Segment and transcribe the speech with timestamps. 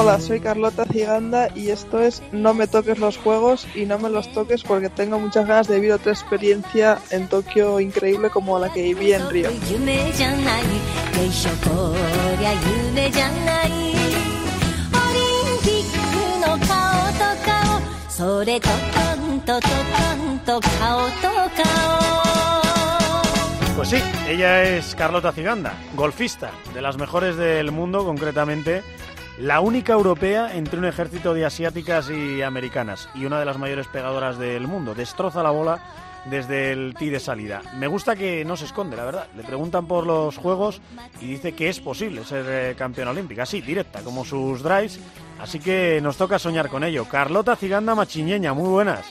[0.00, 4.08] Hola, soy Carlota Ciganda y esto es No me toques los juegos y no me
[4.08, 8.72] los toques porque tengo muchas ganas de vivir otra experiencia en Tokio increíble como la
[8.72, 9.50] que viví en Río.
[23.74, 23.96] Pues sí,
[24.28, 28.84] ella es Carlota Ciganda, golfista, de las mejores del mundo, concretamente
[29.38, 33.86] la única europea entre un ejército de asiáticas y americanas y una de las mayores
[33.86, 34.94] pegadoras del mundo.
[34.94, 35.80] Destroza la bola
[36.24, 37.62] desde el tee de salida.
[37.76, 39.28] Me gusta que no se esconde, la verdad.
[39.36, 40.80] Le preguntan por los juegos
[41.20, 44.98] y dice que es posible ser eh, campeona olímpica, así, directa, como sus drives.
[45.40, 47.04] Así que nos toca soñar con ello.
[47.04, 49.06] Carlota Ciganda Machiñeña, muy buenas.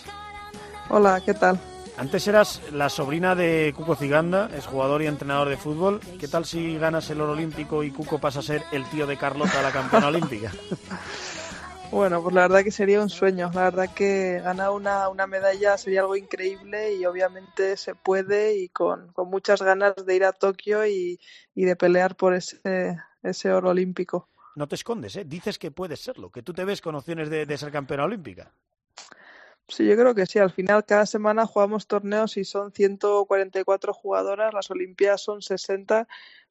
[0.90, 1.58] Hola, ¿qué tal?
[1.98, 6.00] Antes eras la sobrina de Cuco Ciganda, es jugador y entrenador de fútbol.
[6.20, 9.18] ¿Qué tal si ganas el oro olímpico y Cuco pasa a ser el tío de
[9.18, 10.52] Carlota, la campeona olímpica?
[11.90, 13.50] Bueno, pues la verdad que sería un sueño.
[13.54, 18.68] La verdad que ganar una, una medalla sería algo increíble y obviamente se puede y
[18.68, 21.18] con, con muchas ganas de ir a Tokio y,
[21.56, 24.28] y, de pelear por ese, ese oro olímpico.
[24.56, 25.24] No te escondes, ¿eh?
[25.24, 28.52] Dices que puedes serlo, que tú te ves con opciones de, de ser campeona olímpica.
[29.70, 30.40] Sí, yo creo que sí.
[30.40, 34.54] Al final, cada semana jugamos torneos y son 144 jugadoras.
[34.54, 36.08] Las Olimpiadas son 60,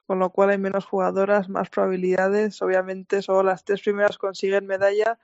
[0.06, 2.60] con lo cual hay menos jugadoras, más probabilidades.
[2.60, 5.18] Obviamente, solo las tres primeras consiguen medalla.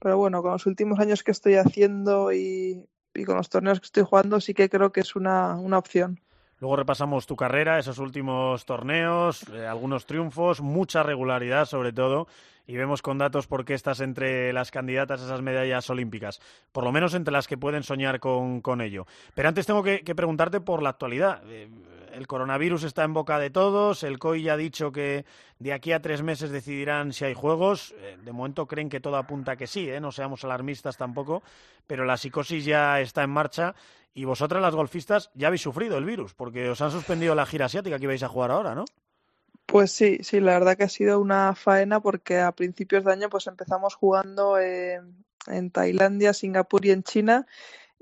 [0.00, 2.84] Pero bueno, con los últimos años que estoy haciendo y,
[3.24, 6.20] con los torneos que estoy jugando, sí que creo que es una, una opción.
[6.58, 12.28] Luego repasamos tu carrera, esos últimos torneos, eh, algunos triunfos, mucha regularidad sobre todo,
[12.66, 16.40] y vemos con datos por qué estás entre las candidatas a esas medallas olímpicas,
[16.72, 19.06] por lo menos entre las que pueden soñar con, con ello.
[19.34, 21.42] Pero antes tengo que, preguntarte por la actualidad.
[21.46, 21.68] Eh,
[22.14, 25.26] el coronavirus está en boca de todos, el COI ya ha dicho que
[25.58, 29.18] de aquí a tres meses decidirán si hay juegos, eh, de momento creen que todo
[29.18, 31.42] apunta que sí, no seamos alarmistas tampoco,
[31.86, 33.74] pero la psicosis ya está en marcha
[34.16, 37.66] y vosotras las golfistas ya habéis sufrido el virus, porque os han suspendido la gira
[37.66, 38.86] asiática que vais a jugar ahora, ¿no?
[39.66, 43.28] Pues sí, sí, la verdad que ha sido una faena porque a principios de año
[43.28, 47.46] pues empezamos jugando en Tailandia, Singapur y en China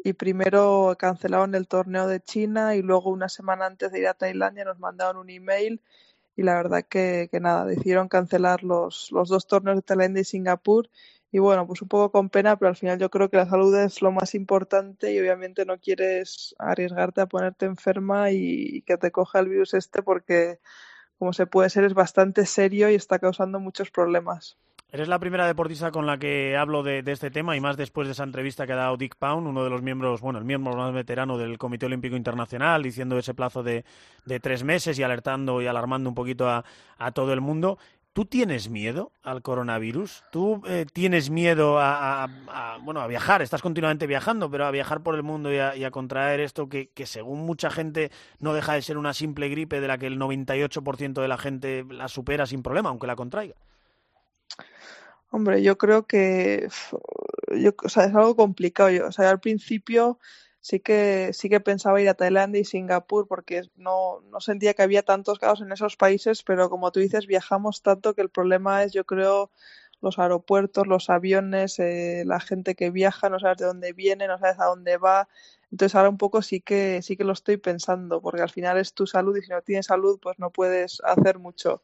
[0.04, 4.14] y primero cancelaron el torneo de China y luego una semana antes de ir a
[4.14, 5.80] Tailandia nos mandaron un email
[6.36, 10.24] y la verdad que, que nada, decidieron cancelar los, los dos torneos de Tailandia y
[10.24, 10.88] Singapur
[11.34, 13.76] y bueno, pues un poco con pena, pero al final yo creo que la salud
[13.76, 19.10] es lo más importante y obviamente no quieres arriesgarte a ponerte enferma y, que te
[19.10, 20.60] coja el virus este porque
[21.18, 24.58] como se puede ser es bastante serio y está causando muchos problemas.
[24.92, 28.06] Eres la primera deportista con la que hablo de, de, este tema y más después
[28.06, 30.76] de esa entrevista que ha dado Dick Pound, uno de los miembros, bueno, el miembro
[30.76, 33.84] más veterano del Comité Olímpico Internacional, diciendo ese plazo de,
[34.24, 36.64] de tres meses y alertando y alarmando un poquito a,
[36.96, 37.76] a todo el mundo.
[38.14, 40.22] ¿Tú tienes miedo al coronavirus?
[40.30, 42.28] ¿Tú eh, tienes miedo a,
[42.82, 43.42] bueno, a viajar?
[43.42, 46.68] Estás continuamente viajando, pero a viajar por el mundo y a, y a contraer esto
[46.68, 50.06] que, que, según mucha gente, no deja de ser una simple gripe de la que
[50.06, 53.56] el 98% de la gente la supera sin problema, aunque la contraiga.
[55.30, 56.68] Hombre, yo creo que
[57.50, 58.90] yo, o sea, es algo complicado.
[58.90, 60.20] Yo, o sea, al principio
[60.64, 64.82] sí que sí que pensaba ir a Tailandia y Singapur porque no, no sentía que
[64.82, 68.82] había tantos casos en esos países, pero como tú dices, viajamos tanto que el problema
[68.82, 69.50] es, yo creo,
[70.00, 74.38] los aeropuertos, los aviones, eh, la gente que viaja, no sabes de dónde viene, no
[74.38, 75.28] sabes a dónde va.
[75.70, 78.94] Entonces ahora un poco sí que sí que lo estoy pensando, porque al final es
[78.94, 81.82] tu salud y si no tienes salud, pues no puedes hacer mucho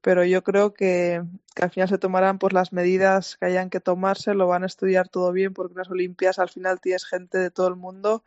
[0.00, 1.22] pero yo creo que,
[1.60, 5.08] al final se tomarán pues las medidas que hayan que tomarse, lo van a estudiar
[5.08, 8.24] todo bien porque las Olimpiadas al final tienes gente de todo el mundo,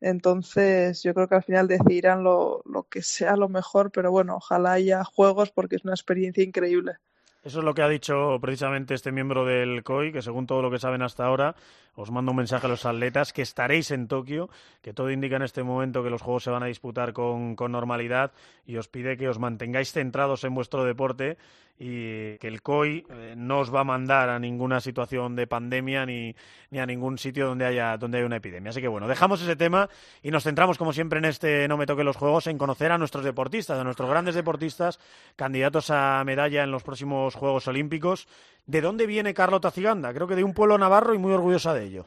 [0.00, 4.36] entonces yo creo que al final decidirán lo, lo que sea lo mejor, pero bueno,
[4.36, 6.98] ojalá haya juegos porque es una experiencia increíble.
[7.44, 10.70] Eso es lo que ha dicho precisamente este miembro del COI, que según todo lo
[10.70, 11.54] que saben hasta ahora,
[11.94, 14.50] os mando un mensaje a los atletas que estaréis en Tokio,
[14.82, 17.72] que todo indica en este momento que los Juegos se van a disputar con, con
[17.72, 18.32] normalidad
[18.66, 21.38] y os pide que os mantengáis centrados en vuestro deporte
[21.78, 26.04] y que el COI eh, no os va a mandar a ninguna situación de pandemia
[26.06, 26.34] ni,
[26.70, 28.70] ni a ningún sitio donde haya, donde haya una epidemia.
[28.70, 29.88] Así que bueno, dejamos ese tema
[30.22, 32.98] y nos centramos, como siempre, en este No me toque los juegos, en conocer a
[32.98, 34.98] nuestros deportistas, a nuestros grandes deportistas,
[35.36, 38.28] candidatos a medalla en los próximos Juegos Olímpicos.
[38.66, 40.12] ¿De dónde viene Carlota Ciganda?
[40.12, 42.06] Creo que de un pueblo navarro y muy orgullosa de ello.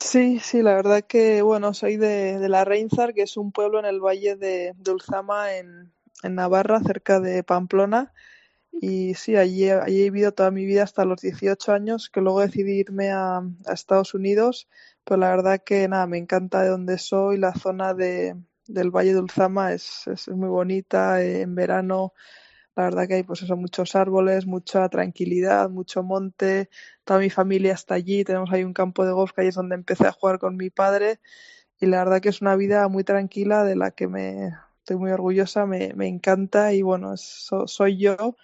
[0.00, 3.78] Sí, sí, la verdad que, bueno, soy de, de La Reinzar, que es un pueblo
[3.78, 8.12] en el valle de, de Ulzama, en, en Navarra, cerca de Pamplona
[8.72, 12.40] y sí, allí, allí he vivido toda mi vida hasta los 18 años, que luego
[12.40, 14.68] decidí irme a, a Estados Unidos,
[15.04, 19.12] pero la verdad que nada, me encanta de donde soy, la zona de, del Valle
[19.12, 22.14] de Ulzama es, es muy bonita, eh, en verano
[22.76, 26.70] la verdad que hay pues eso, muchos árboles, mucha tranquilidad, mucho monte,
[27.04, 29.74] toda mi familia está allí, tenemos ahí un campo de golf que ahí es donde
[29.74, 31.20] empecé a jugar con mi padre
[31.80, 35.10] y la verdad que es una vida muy tranquila de la que me estoy muy
[35.12, 38.36] orgullosa, me, me encanta y bueno, soy yo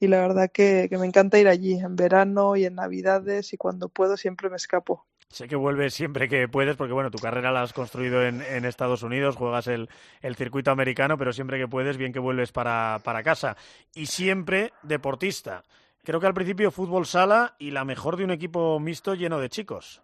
[0.00, 3.56] y la verdad que, que me encanta ir allí en verano y en navidades y
[3.56, 5.06] cuando puedo siempre me escapo.
[5.28, 9.02] Sé que vuelves siempre que puedes, porque bueno, tu carrera la has construido en, Estados
[9.02, 9.88] Unidos, juegas el,
[10.22, 13.56] el, circuito americano, pero siempre que puedes, bien que vuelves para, para casa.
[13.94, 15.64] Y siempre deportista.
[16.04, 19.48] Creo que al principio fútbol sala y la mejor de un equipo mixto lleno de
[19.48, 20.02] chicos.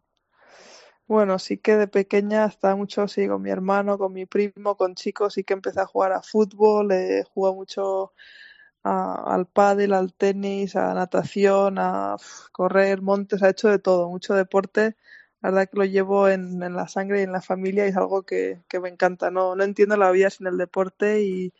[1.07, 4.95] Bueno, sí que de pequeña estaba mucho sí, con mi hermano, con mi primo, con
[4.95, 6.89] chicos, sí que empecé a jugar a fútbol,
[7.33, 8.13] jugado mucho
[8.83, 12.17] al pádel, al tenis, a natación, a
[12.53, 14.97] correr montes, ha hecho de todo, mucho deporte
[15.43, 17.97] la verdad que lo llevo en, en, la sangre y en la familia y es
[17.97, 19.31] algo que, que, me encanta.
[19.31, 21.53] No, no entiendo la vida sin el deporte y,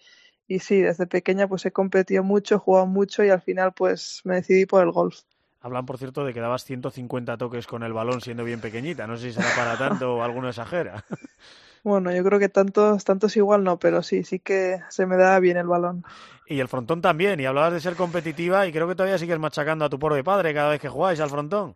[0.47, 4.21] y sí, desde pequeña pues he competido mucho, he jugado mucho y al final pues
[4.25, 5.23] me decidí por el golf.
[5.61, 9.07] Hablan, por cierto, de que dabas 150 toques con el balón siendo bien pequeñita.
[9.07, 11.05] No sé si será para tanto o alguno exagera.
[11.85, 15.39] Bueno, yo creo que tantos, tantos igual no, pero sí, sí que se me da
[15.41, 16.05] bien el balón.
[16.47, 17.41] Y el frontón también.
[17.41, 20.55] Y hablabas de ser competitiva y creo que todavía sigues machacando a tu pobre padre
[20.55, 21.75] cada vez que jugáis al frontón.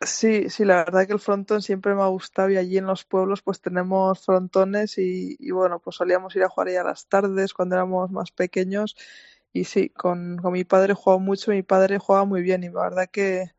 [0.00, 3.04] Sí, sí, la verdad que el frontón siempre me ha gustado y allí en los
[3.04, 7.08] pueblos pues tenemos frontones y, y bueno, pues solíamos ir a jugar ahí a las
[7.08, 8.96] tardes cuando éramos más pequeños
[9.52, 12.68] y sí, con, con mi padre he jugado mucho, mi padre jugaba muy bien y
[12.70, 13.50] la verdad que,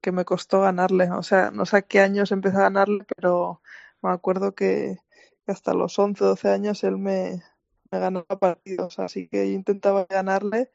[0.00, 3.62] que me costó ganarle, o sea, no sé a qué años empecé a ganarle, pero
[4.02, 4.98] me acuerdo que
[5.46, 7.42] hasta los 11, 12 años él me,
[7.90, 10.70] ganaba partidos, así que yo intentaba ganarle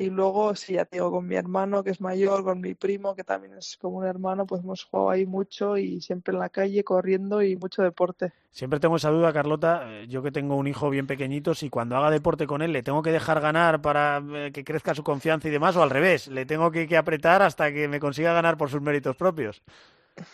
[0.00, 3.22] y luego, sí, ya digo, con mi hermano que es mayor, con mi primo que
[3.22, 6.82] también es como un hermano, pues hemos jugado ahí mucho y siempre en la calle
[6.84, 8.32] corriendo y mucho deporte.
[8.50, 11.96] Siempre tengo esa duda, Carlota, eh, yo que tengo un hijo bien pequeñito, si cuando
[11.96, 15.48] haga deporte con él le tengo que dejar ganar para eh, que crezca su confianza
[15.48, 18.70] y demás, o al revés, le tengo que apretar hasta que me consiga ganar por
[18.70, 19.62] sus méritos propios.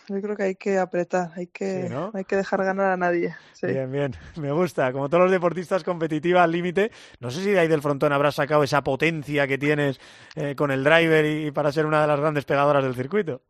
[0.09, 2.11] Yo creo que hay que apretar, hay que, sí, ¿no?
[2.13, 3.35] hay que dejar ganar a nadie.
[3.53, 3.67] Sí.
[3.67, 4.91] Bien, bien, me gusta.
[4.91, 6.91] Como todos los deportistas, competitiva al límite.
[7.19, 9.99] No sé si de ahí del frontón habrás sacado esa potencia que tienes
[10.35, 13.41] eh, con el driver y, y, para ser una de las grandes pegadoras del circuito.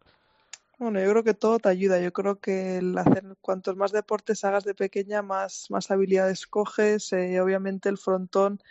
[0.79, 2.00] Bueno, yo creo que todo te ayuda.
[2.00, 7.12] Yo creo que el hacer cuantos más deportes hagas de pequeña, más, más habilidades coges.
[7.13, 8.62] Eh, obviamente el frontón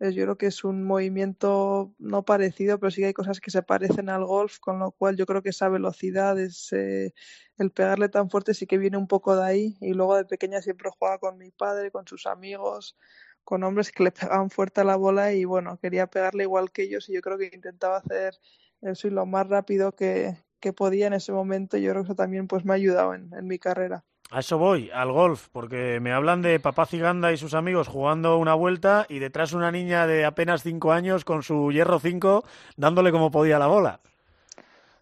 [0.00, 3.62] yo creo que es un movimiento no parecido, pero sí que hay cosas que se
[3.62, 7.14] parecen al golf, con lo cual yo creo que esa velocidad, ese,
[7.58, 9.76] el pegarle tan fuerte sí que viene un poco de ahí.
[9.80, 12.96] Y luego de pequeña siempre jugaba con mi padre, con sus amigos,
[13.44, 16.82] con hombres que le pegaban fuerte a la bola y bueno, quería pegarle igual que
[16.82, 18.34] ellos y yo creo que intentaba hacer
[18.82, 21.76] eso y lo más rápido que, que podía en ese momento.
[21.76, 24.04] Yo creo que eso también pues me ha ayudado en, en mi carrera.
[24.30, 28.36] A eso voy, al golf, porque me hablan de papá Ciganda y sus amigos jugando
[28.36, 32.44] una vuelta y detrás una niña de apenas cinco años con su hierro 5
[32.76, 34.00] dándole como podía la bola.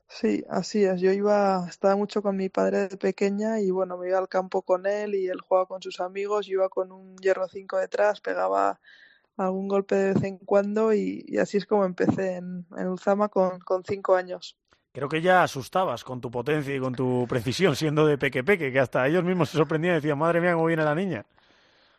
[0.07, 1.01] Sí, así es.
[1.01, 4.63] Yo iba, estaba mucho con mi padre de pequeña y bueno, me iba al campo
[4.63, 8.21] con él y él jugaba con sus amigos, yo iba con un hierro 5 detrás,
[8.21, 8.79] pegaba
[9.37, 12.97] algún golpe de vez en cuando y, así es como empecé en, en
[13.29, 14.57] con, con cinco años
[14.97, 18.73] creo que ya asustabas con tu potencia y con tu precisión siendo de peque peque,
[18.73, 21.27] que hasta ellos mismos se sorprendían y decían, madre mía, cómo viene la niña.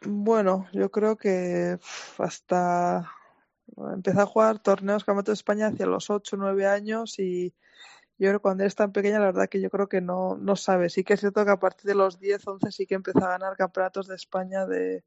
[0.01, 1.77] Bueno, yo creo que
[2.17, 3.07] hasta
[3.93, 7.53] empecé a jugar torneos Campeonato de España hacia los 8 o 9 años y
[8.17, 10.55] yo creo que cuando eres tan pequeña la verdad que yo creo que no, no
[10.55, 10.93] sabes.
[10.93, 13.29] Sí que es cierto que a partir de los 10, 11 sí que empecé a
[13.29, 15.03] ganar campeonatos de España de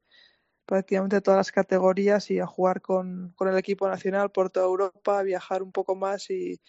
[0.65, 5.19] prácticamente todas las categorías y a jugar con, con el equipo nacional por toda Europa,
[5.19, 6.61] a viajar un poco más y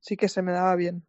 [0.00, 1.04] sí que se me daba bien.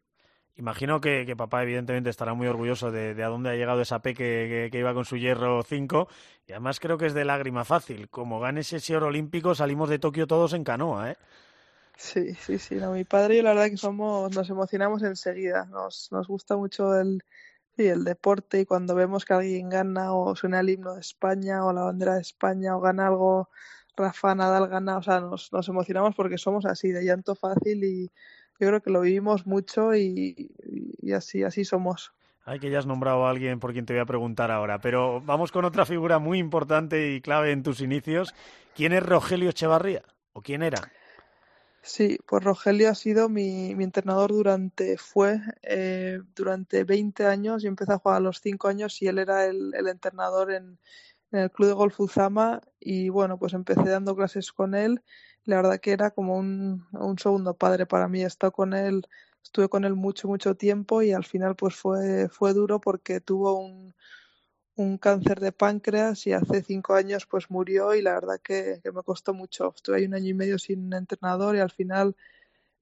[0.59, 4.01] Imagino que, que, papá evidentemente estará muy orgulloso de, de a dónde ha llegado esa
[4.01, 6.09] peque que, que, iba con su hierro 5
[6.47, 8.09] y además creo que es de lágrima fácil.
[8.09, 11.17] Como ganes ese oro olímpico salimos de Tokio todos en canoa, ¿eh?
[11.95, 12.75] Sí, sí, sí.
[12.75, 15.65] No, mi padre y yo la verdad que somos, nos emocionamos enseguida.
[15.65, 17.23] Nos, nos gusta mucho el,
[17.77, 21.65] sí, el deporte y cuando vemos que alguien gana o suena el himno de España
[21.65, 23.49] o la bandera de España o gana algo,
[23.97, 28.11] Rafa Nadal gana, o sea, nos, nos emocionamos porque somos así, de llanto fácil y
[28.59, 30.51] yo creo que lo vivimos mucho y,
[31.01, 32.13] y así, así somos.
[32.45, 35.21] Ay, que ya has nombrado a alguien por quien te voy a preguntar ahora, pero
[35.21, 38.33] vamos con otra figura muy importante y clave en tus inicios.
[38.75, 40.03] ¿Quién es Rogelio Echevarría?
[40.33, 40.91] ¿O quién era?
[41.81, 47.63] Sí, pues Rogelio ha sido mi, mi entrenador durante, fue eh, durante 20 años.
[47.63, 50.77] Yo empecé a jugar a los 5 años y él era el, el entrenador en,
[51.31, 55.01] en, el club de golf Uzama y bueno, pues empecé dando clases con él
[55.45, 58.23] la verdad que era como un, un segundo padre para mí.
[58.23, 59.07] Estado con él,
[59.43, 63.59] estuve con él mucho, mucho tiempo y al final pues fue, fue duro porque tuvo
[63.59, 63.93] un,
[64.79, 69.03] un cáncer de páncreas y hace cinco años pues murió y la verdad que, me
[69.03, 69.73] costó mucho.
[69.75, 72.15] Estuve ahí un año y medio sin entrenador y al final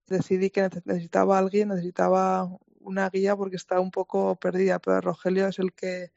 [0.08, 2.50] decidí que necesitaba alguien, necesitaba
[2.82, 6.12] una guía porque estaba un poco perdida, pero Rogelio es el que,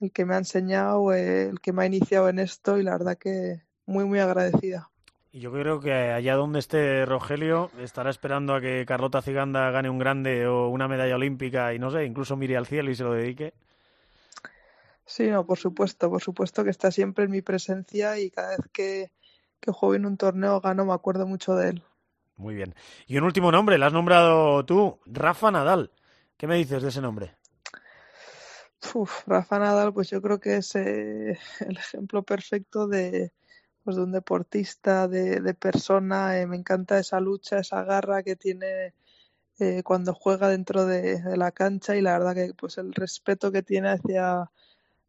[0.00, 3.16] el que me ha enseñado, el que me ha iniciado en esto y la verdad
[3.16, 4.91] que muy, muy agradecida.
[5.34, 9.88] Y yo creo que allá donde esté Rogelio estará esperando a que Carlota Ciganda gane
[9.88, 13.04] un grande o una medalla olímpica y no sé, incluso mire al cielo y se
[13.04, 13.54] lo dedique.
[15.06, 18.68] Sí, no, por supuesto, por supuesto que está siempre en mi presencia y cada vez
[18.74, 19.10] que,
[19.58, 21.82] que juego en un torneo gano me acuerdo mucho de él.
[22.36, 22.74] Muy bien.
[23.06, 25.92] Y un último nombre, lo has nombrado tú, Rafa Nadal.
[26.36, 27.36] ¿Qué me dices de ese nombre?
[28.92, 33.32] Uf, Rafa Nadal, pues yo creo que es eh, el ejemplo perfecto de,
[33.84, 36.40] pues de un deportista, de, de persona.
[36.40, 38.94] Eh, me encanta esa lucha, esa garra que tiene
[39.58, 43.62] eh, cuando juega dentro de, la cancha y la verdad que pues el respeto que
[43.62, 44.50] tiene hacia,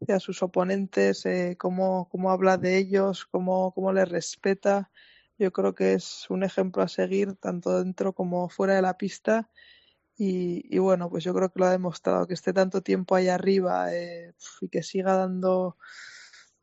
[0.00, 4.90] hacia sus oponentes, eh, cómo, cómo, habla de ellos, cómo, cómo les respeta.
[5.38, 9.50] Yo creo que es un ejemplo a seguir tanto dentro como fuera de la pista.
[10.16, 13.28] Y, y bueno, pues yo creo que lo ha demostrado, que esté tanto tiempo ahí
[13.28, 15.76] arriba eh, y que siga dando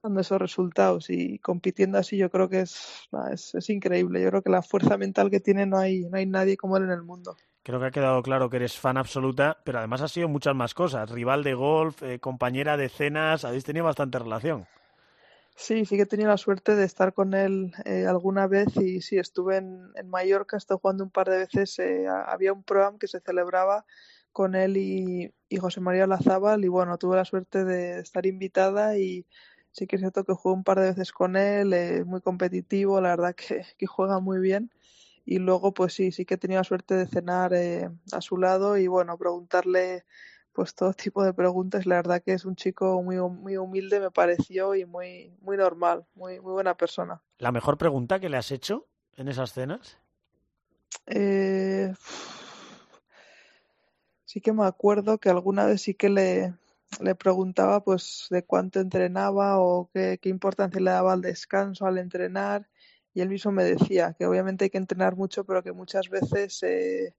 [0.01, 4.21] dando esos resultados y compitiendo así yo creo que es, es, es, increíble.
[4.21, 6.83] Yo creo que la fuerza mental que tiene no hay, no hay nadie como él
[6.83, 7.37] en el mundo.
[7.63, 10.73] Creo que ha quedado claro que eres fan absoluta, pero además has sido muchas más
[10.73, 11.11] cosas.
[11.11, 14.65] Rival de golf, eh, compañera de cenas, habéis tenido bastante relación.
[15.55, 19.01] Sí, sí que he tenido la suerte de estar con él eh, alguna vez y
[19.01, 22.97] sí, estuve en, en Mallorca, estuve jugando un par de veces, eh, había un programa
[22.97, 23.85] que se celebraba
[24.31, 28.97] con él y, y José María Lazábal y bueno, tuve la suerte de estar invitada
[28.97, 29.27] y
[29.71, 33.01] sí que es cierto que jugué un par de veces con él, es muy competitivo,
[33.01, 34.71] la verdad que, que, juega muy bien.
[35.25, 38.37] Y luego, pues sí, sí que he tenido la suerte de cenar eh, a su
[38.37, 40.03] lado y bueno, preguntarle
[40.53, 41.85] pues todo tipo de preguntas.
[41.85, 46.05] La verdad que es un chico muy, muy humilde, me pareció, y muy, muy normal,
[46.15, 47.21] muy, muy buena persona.
[47.37, 49.97] ¿La mejor pregunta que le has hecho en esas cenas?
[51.07, 51.93] Eh,
[54.25, 56.53] sí que me acuerdo que alguna vez sí que le,
[56.99, 61.97] le preguntaba pues de cuánto entrenaba o qué, qué, importancia le daba al descanso, al
[61.97, 62.67] entrenar,
[63.13, 66.61] y él mismo me decía que obviamente hay que entrenar mucho, pero que muchas veces
[66.63, 67.13] eh,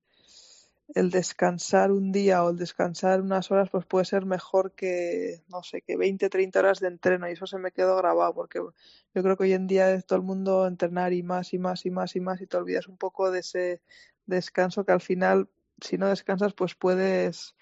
[0.95, 5.63] el descansar un día o el descansar unas horas pues puede ser mejor que, no
[5.63, 9.23] sé, que 20, 30 horas de entreno, y eso se me quedó grabado, porque yo
[9.23, 11.91] creo que hoy en día es todo el mundo entrenar y más y más y
[11.91, 13.81] más y más, y te olvidas un poco de ese
[14.27, 15.49] descanso que al final,
[15.81, 17.55] si no descansas, pues puedes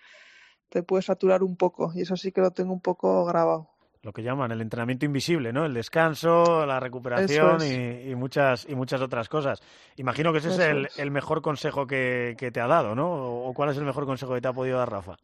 [0.71, 3.69] te puedes saturar un poco y eso sí que lo tengo un poco grabado.
[4.03, 5.67] Lo que llaman el entrenamiento invisible, ¿no?
[5.67, 7.71] El descanso, la recuperación es.
[7.71, 9.61] y, y, muchas y muchas otras cosas.
[9.97, 12.95] Imagino que ese eso es, el, es el, mejor consejo que, que, te ha dado,
[12.95, 13.45] ¿no?
[13.45, 15.19] ¿O cuál es el mejor consejo que te ha podido dar Rafa?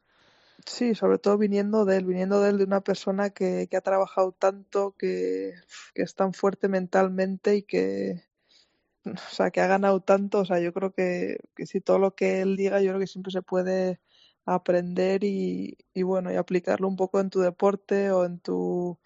[0.67, 3.81] Sí, sobre todo viniendo de él, viniendo de él de una persona que, que ha
[3.81, 5.55] trabajado tanto, que,
[5.95, 8.25] que es tan fuerte mentalmente y que,
[9.07, 10.41] o sea, que ha ganado tanto.
[10.41, 13.07] O sea, yo creo que, que si todo lo que él diga, yo creo que
[13.07, 14.01] siempre se puede
[14.47, 18.99] aprender y, bueno, y aplicarlo un poco en tu deporte o en tu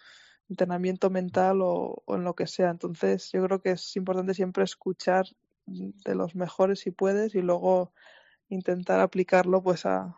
[0.48, 2.70] entrenamiento mental o, en lo que sea.
[2.70, 5.26] Entonces, yo creo que es importante siempre escuchar
[5.66, 7.92] de los mejores si puedes y luego
[8.48, 10.16] intentar aplicarlo pues a,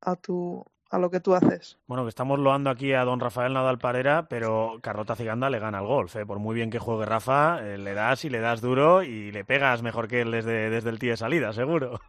[0.00, 1.78] a tu a lo que tú haces.
[1.86, 5.80] Bueno, que estamos loando aquí a don Rafael Nadal Parera, pero Carlota Ciganda le gana
[5.80, 6.16] al golf.
[6.16, 6.24] ¿eh?
[6.24, 9.44] Por muy bien que juegue Rafa, eh, le das y le das duro y le
[9.44, 12.00] pegas mejor que él desde, desde el tee de salida, seguro.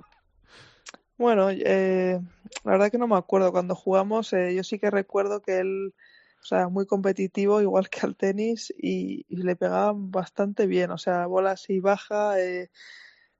[1.19, 2.17] Bueno, eh,
[2.63, 3.51] la verdad que no me acuerdo.
[3.51, 5.93] Cuando jugamos, eh, yo sí que recuerdo que él,
[6.41, 10.91] o sea, muy competitivo, igual que al tenis, y, y le pegaba bastante bien.
[10.91, 12.71] O sea, bola así baja, eh,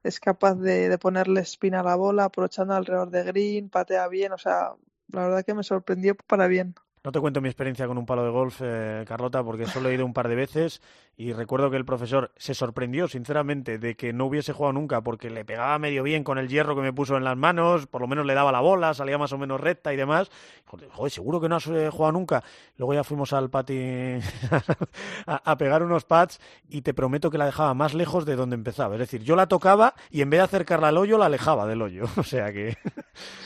[0.02, 4.32] es capaz de, de, ponerle espina a la bola, aprovechando alrededor de green, patea bien.
[4.32, 4.74] O sea,
[5.08, 6.74] la verdad que me sorprendió para bien.
[7.02, 9.94] No te cuento mi experiencia con un palo de golf, eh, Carlota, porque solo he
[9.94, 10.82] ido un par de veces
[11.20, 15.28] y recuerdo que el profesor se sorprendió, sinceramente, de que no hubiese jugado nunca porque
[15.28, 18.08] le pegaba medio bien con el hierro que me puso en las manos, por lo
[18.08, 20.30] menos le daba la bola, salía más o menos recta y demás.
[20.64, 22.42] Joder, seguro que no has eh, jugado nunca.
[22.78, 24.18] Luego ya fuimos al pati
[25.26, 28.54] a, a, pegar unos pads y te prometo que la dejaba más lejos de donde
[28.54, 28.94] empezaba.
[28.94, 31.82] Es decir, yo la tocaba y en vez de acercarla al hoyo, la alejaba del
[31.82, 32.04] hoyo.
[32.16, 32.68] O sea que...
[32.68, 32.78] Es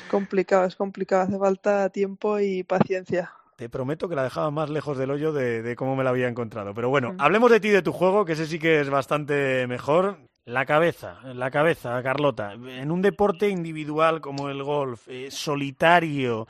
[0.09, 1.23] complicado, es complicado.
[1.23, 5.63] Hace falta tiempo y paciencia te prometo que la dejaba más lejos del hoyo de,
[5.63, 6.75] de cómo me la había encontrado.
[6.75, 7.21] Pero bueno, mm.
[7.21, 10.19] hablemos de ti, de tu juego, que ese sí que es bastante mejor.
[10.47, 12.53] La cabeza, la cabeza, Carlota.
[12.53, 16.47] En un deporte individual como el golf, eh, solitario,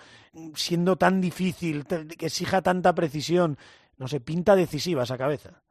[0.54, 3.56] siendo tan difícil, que exija tanta precisión,
[3.96, 5.62] no sé, pinta decisiva esa cabeza.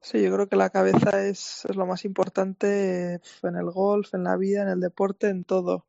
[0.00, 4.24] Sí, yo creo que la cabeza es, es lo más importante en el golf, en
[4.24, 5.84] la vida, en el deporte, en todo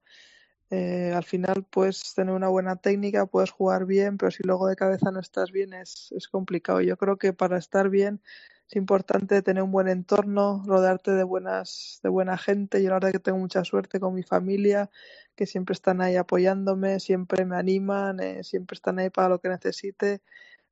[0.70, 4.75] Eh, al final puedes tener una buena técnica, puedes jugar bien, pero si luego de
[4.75, 6.82] cabeza no estás bien es, es complicado.
[6.82, 8.22] Yo creo que para estar bien
[8.67, 12.82] es importante tener un buen entorno, rodearte de buenas, de buena gente.
[12.82, 14.89] Yo la verdad que tengo mucha suerte con mi familia,
[15.36, 19.50] que siempre están ahí apoyándome, siempre me animan, eh, siempre están ahí para lo que
[19.50, 20.22] necesite.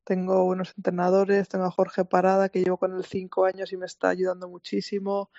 [0.04, 3.86] Tengo buenos entrenadores, tengo a Jorge Parada, que llevo con él cinco años y me
[3.86, 5.30] está ayudando muchísimo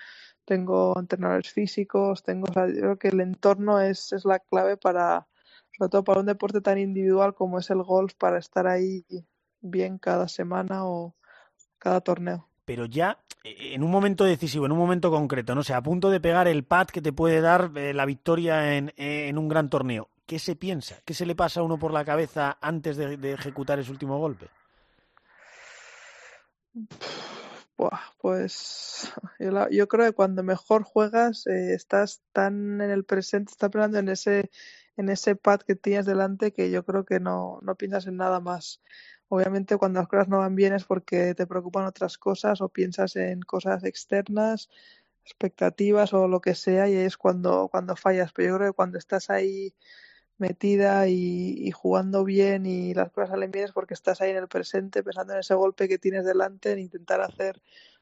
[0.45, 4.77] tengo entrenadores físicos, tengo, o sea, yo creo que el entorno es, es la clave
[4.77, 5.27] para,
[5.77, 9.05] sobre todo para un deporte tan individual como es el golf, para estar ahí
[9.61, 11.15] bien cada semana o
[11.79, 12.49] cada torneo.
[12.65, 16.09] Pero ya eh, en un momento decisivo, en un momento concreto, no sé, a punto
[16.09, 19.69] de pegar el pad que te puede dar eh, la victoria en, en, un gran
[19.69, 20.95] torneo, ¿qué se piensa?
[21.05, 24.47] ¿Qué se le pasa a uno por la cabeza antes de, ejecutar ese último golpe?
[28.21, 33.69] pues yo, yo, creo que cuando mejor juegas eh, estás tan en el presente, estás
[33.69, 34.49] pensando en ese,
[34.95, 38.39] en ese pad que tienes delante que yo creo que no, no piensas en nada
[38.39, 38.81] más.
[39.27, 43.15] Obviamente cuando las cosas no van bien es porque te preocupan otras cosas o piensas
[43.15, 44.69] en cosas externas,
[45.25, 48.31] expectativas o lo que sea y es cuando, cuando fallas.
[48.33, 49.73] Pero yo creo que cuando estás ahí
[50.43, 54.49] metida y, jugando bien y las cosas salen bien es porque estás ahí en el
[54.49, 57.61] presente pensando en ese golpe que tienes delante, en intentar hacer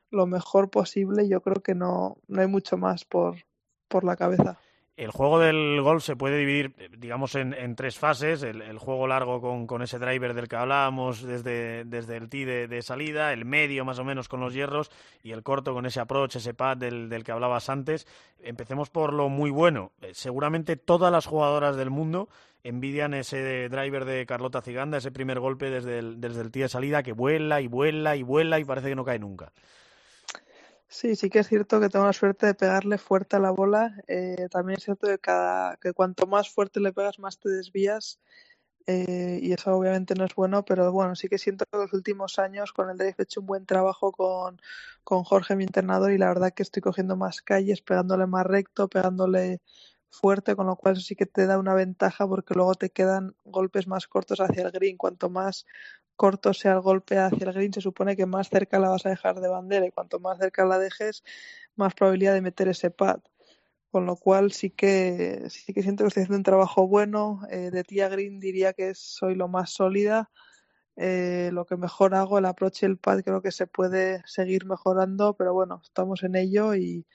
[0.10, 1.27] lo mejor posible.
[1.27, 3.36] Yo creo que no, no hay mucho más por,
[3.88, 4.60] por la cabeza.
[5.01, 8.43] El juego del golf se puede dividir, digamos, en, tres fases.
[8.43, 13.34] El, juego largo con, ese driver del que hablábamos desde, desde el tee de, salida,
[13.34, 14.91] el medio más o menos con los hierros
[15.24, 18.05] y el corto con ese approach, ese pad del, del que hablabas antes.
[18.43, 19.91] Empecemos por lo muy bueno.
[20.03, 22.29] Eh, seguramente todas las jugadoras del mundo
[22.63, 26.70] envidian ese driver de Carlota Ciganda, ese primer golpe desde el, desde el tee de
[26.70, 29.51] salida que vuela y vuela y vuela y parece que no cae nunca.
[30.93, 33.95] Sí, sí que es cierto que tengo la suerte de pegarle fuerte a la bola.
[34.07, 38.19] Eh, también es cierto que, cada, que cuanto más fuerte le pegas, más te desvías.
[38.87, 42.39] Eh, y eso obviamente no es bueno, pero bueno, sí que siento que los últimos
[42.39, 44.61] años con el drive he hecho un buen trabajo con,
[45.03, 48.89] con Jorge, mi entrenador, y la verdad que estoy cogiendo más calles, pegándole más recto,
[48.89, 49.61] pegándole
[50.11, 53.35] fuerte, con lo cual eso sí que te da una ventaja porque luego te quedan
[53.43, 54.97] golpes más cortos hacia el green.
[54.97, 55.65] Cuanto más
[56.15, 59.09] corto sea el golpe hacia el green, se supone que más cerca la vas a
[59.09, 61.24] dejar de bandera y cuanto más cerca la dejes,
[61.75, 63.21] más probabilidad de meter ese pad.
[63.89, 67.41] Con lo cual sí que sí que siento que estoy haciendo un trabajo bueno.
[67.50, 70.29] Eh, de tía green diría que soy lo más sólida.
[70.97, 74.65] Eh, lo que mejor hago, el approach y el pad creo que se puede seguir
[74.65, 77.05] mejorando, pero bueno, estamos en ello y,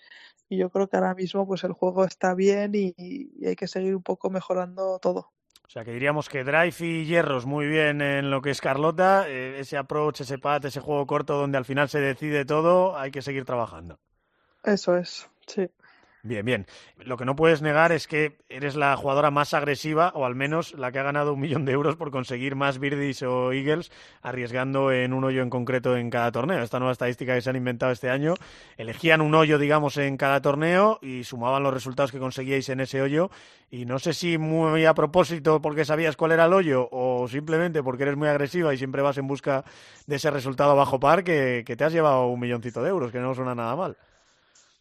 [0.49, 3.67] y yo creo que ahora mismo pues el juego está bien y, y hay que
[3.67, 5.33] seguir un poco mejorando todo.
[5.67, 9.29] O sea, que diríamos que Drive y Hierros muy bien en lo que es Carlota,
[9.29, 13.11] eh, ese approach, ese pat, ese juego corto donde al final se decide todo, hay
[13.11, 13.99] que seguir trabajando.
[14.63, 15.69] Eso es, sí.
[16.27, 16.67] Bien, bien.
[16.99, 20.75] Lo que no puedes negar es que eres la jugadora más agresiva, o al menos
[20.75, 24.91] la que ha ganado un millón de euros por conseguir más birdies o eagles, arriesgando
[24.91, 26.65] en un hoyo en concreto en cada torneo.
[26.65, 28.35] Esta nueva estadística que se han inventado este año,
[28.77, 33.01] elegían un hoyo, digamos, en cada torneo y sumaban los resultados que conseguíais en ese
[33.01, 33.31] hoyo.
[33.71, 37.85] Y no sé si muy a propósito porque sabías cuál era el hoyo o simplemente
[37.85, 39.65] porque eres muy agresiva y siempre vas en busca
[40.09, 43.21] de ese resultado bajo par que, que te has llevado un milloncito de euros, que
[43.21, 43.97] no suena nada mal.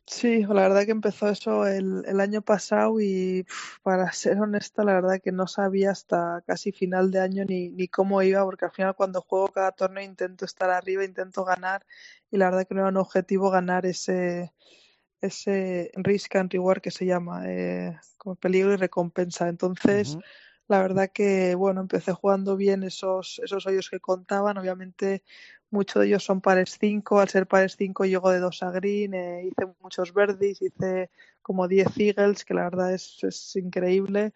[0.08, 4.84] Sí, la verdad que empezó eso el, el año pasado y pff, para ser honesta,
[4.84, 8.66] la verdad que no sabía hasta casi final de año ni, ni cómo iba, porque
[8.66, 11.86] al final cuando juego cada torneo intento estar arriba, intento ganar
[12.30, 14.54] y la verdad que no era un objetivo ganar ese,
[15.22, 19.50] ese risk and reward que se llama, eh, como peligro y recompensa.
[19.50, 20.24] Entonces, uh -huh.
[20.68, 25.24] la verdad que, bueno, empecé jugando bien esos, esos hoyos que contaban, obviamente
[25.70, 29.14] muchos de ellos son pares 5, al ser pares 5 llego de 2 a green,
[29.14, 31.10] eh, hice muchos verdes, hice
[31.42, 34.34] como 10 eagles, que la verdad es, es, increíble.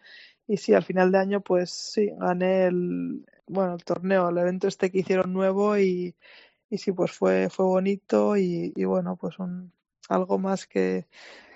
[0.48, 4.68] Y sí, al final de año, pues sí, gané el, bueno, el torneo, el evento
[4.68, 6.16] este que hicieron nuevo y,
[6.70, 9.72] y sí, pues fue, fue bonito y, y bueno, pues un,
[10.10, 11.08] algo más que,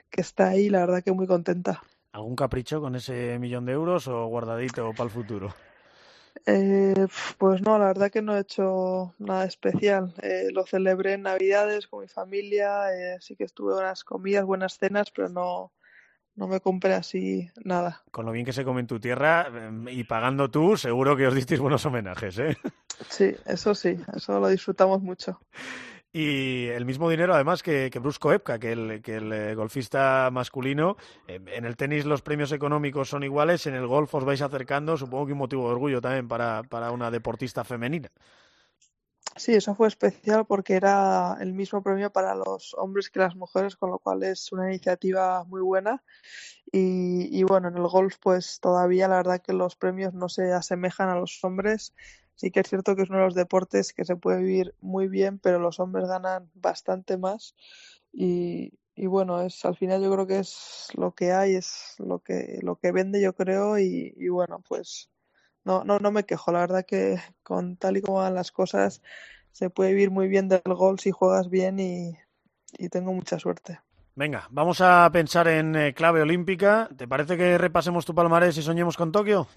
[0.09, 1.81] que está ahí, la verdad que muy contenta.
[2.11, 5.53] ¿Algún capricho con ese millón de euros o guardadito para el futuro?
[6.45, 10.13] Eh, pues no, la verdad que no he hecho nada especial.
[10.21, 14.77] Eh, lo celebré en Navidades con mi familia, eh, sí que estuve unas comidas, buenas
[14.77, 15.71] cenas, pero no,
[16.35, 18.03] no me compré así nada.
[18.11, 21.27] Con lo bien que se come en tu tierra em, y pagando tú, seguro que
[21.27, 22.57] os disteis buenos homenajes, ¿eh?
[23.09, 25.39] Sí, eso sí, eso lo disfrutamos mucho.
[26.15, 30.29] Y el mismo dinero, además, que, que Bruce Koepka, que el, que el eh, golfista
[30.31, 30.95] masculino.
[31.27, 34.95] Eh, en el tenis los premios económicos son iguales, en el golf os vais acercando,
[34.95, 38.11] supongo que un motivo de orgullo también para, para una deportista femenina.
[39.35, 43.75] Sí, eso fue especial porque era el mismo premio para los hombres que las mujeres,
[43.75, 46.03] con lo cual es una iniciativa muy buena.
[46.71, 50.53] Y, y, bueno, en el golf pues todavía la verdad que los premios no se
[50.53, 51.95] asemejan a los hombres.
[52.35, 55.07] Sí que es cierto que es uno de los deportes que se puede vivir muy
[55.07, 57.55] bien, pero los hombres ganan bastante más.
[58.11, 62.19] Y, y bueno, es al final yo creo que es lo que hay, es lo
[62.19, 65.09] que, lo que vende yo creo y, y bueno, pues
[65.63, 69.01] no, no, no me quejo, la verdad que con tal y como van las cosas
[69.51, 72.17] se puede vivir muy bien del gol si juegas bien y,
[72.77, 73.79] y tengo mucha suerte.
[74.15, 76.87] Venga, vamos a pensar en eh, clave olímpica.
[76.97, 79.47] ¿Te parece que repasemos tu palmarés y soñemos con Tokio?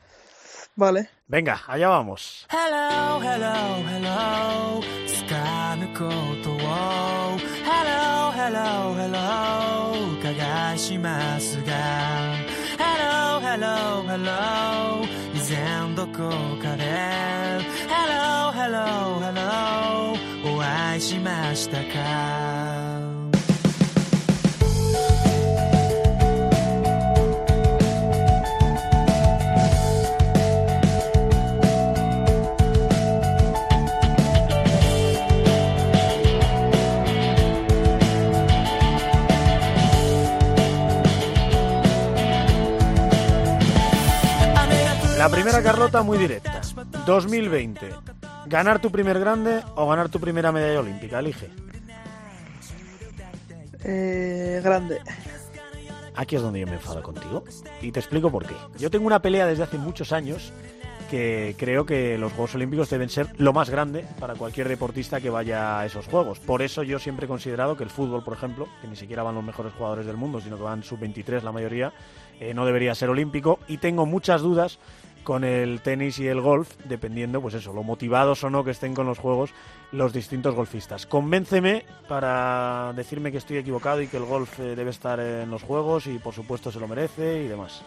[0.77, 1.09] Vale.
[1.27, 2.45] Venga, allá vamos.
[2.49, 4.81] Hello, hello, hello.
[5.07, 6.09] 掴むこ
[6.43, 10.21] とを Hello, hello, hello.
[10.21, 12.35] 探しますが
[12.77, 15.03] Hello, hello, hello.
[15.33, 16.29] 依然どこ
[16.61, 16.83] かで
[17.87, 20.15] Hello, hello, hello.
[20.55, 22.84] お会いしましたか
[45.46, 46.60] primera Carlota muy directa.
[47.06, 47.90] 2020.
[48.46, 51.20] ¿Ganar tu primer grande o ganar tu primera medalla olímpica?
[51.20, 51.50] Elige.
[53.84, 54.98] Eh, grande.
[56.16, 57.44] Aquí es donde yo me enfado contigo.
[57.80, 58.56] Y te explico por qué.
[58.76, 60.52] Yo tengo una pelea desde hace muchos años
[61.08, 65.30] que creo que los Juegos Olímpicos deben ser lo más grande para cualquier deportista que
[65.30, 66.40] vaya a esos Juegos.
[66.40, 69.36] Por eso yo siempre he considerado que el fútbol, por ejemplo, que ni siquiera van
[69.36, 71.92] los mejores jugadores del mundo, sino que van sub-23 la mayoría,
[72.40, 73.60] eh, no debería ser olímpico.
[73.68, 74.80] Y tengo muchas dudas
[75.26, 78.94] con el tenis y el golf, dependiendo, pues eso, lo motivados o no que estén
[78.94, 79.50] con los juegos
[79.90, 81.04] los distintos golfistas.
[81.04, 85.64] Convénceme para decirme que estoy equivocado y que el golf eh, debe estar en los
[85.64, 87.82] juegos y por supuesto se lo merece y demás.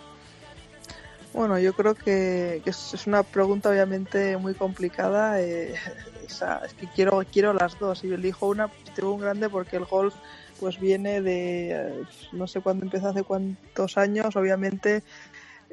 [1.32, 5.42] Bueno, yo creo que, es, una pregunta obviamente muy complicada.
[5.42, 5.76] Eh,
[6.28, 8.04] o sea, es que quiero, quiero las dos.
[8.04, 10.14] Y yo elijo una, pues tengo un grande porque el golf
[10.60, 15.04] pues viene de, eh, no sé cuándo empezó, hace cuántos años, obviamente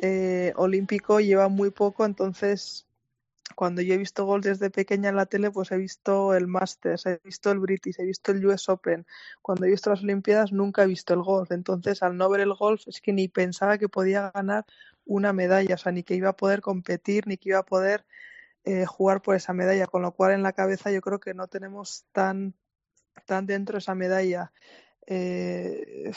[0.03, 2.87] eh, olímpico lleva muy poco, entonces
[3.55, 7.07] cuando yo he visto golf desde pequeña en la tele, pues he visto el Masters,
[7.07, 9.07] he visto el British, he visto el US Open.
[9.41, 11.51] Cuando he visto las Olimpiadas nunca he visto el golf.
[11.53, 14.67] Entonces, al no ver el golf, es que ni pensaba que podía ganar
[15.05, 18.05] una medalla, o sea, ni que iba a poder competir, ni que iba a poder
[18.65, 19.87] eh, jugar por esa medalla.
[19.87, 22.55] Con lo cual, en la cabeza yo creo que no tenemos tan,
[23.27, 24.53] tan dentro esa medalla.
[25.09, 26.11] Eh,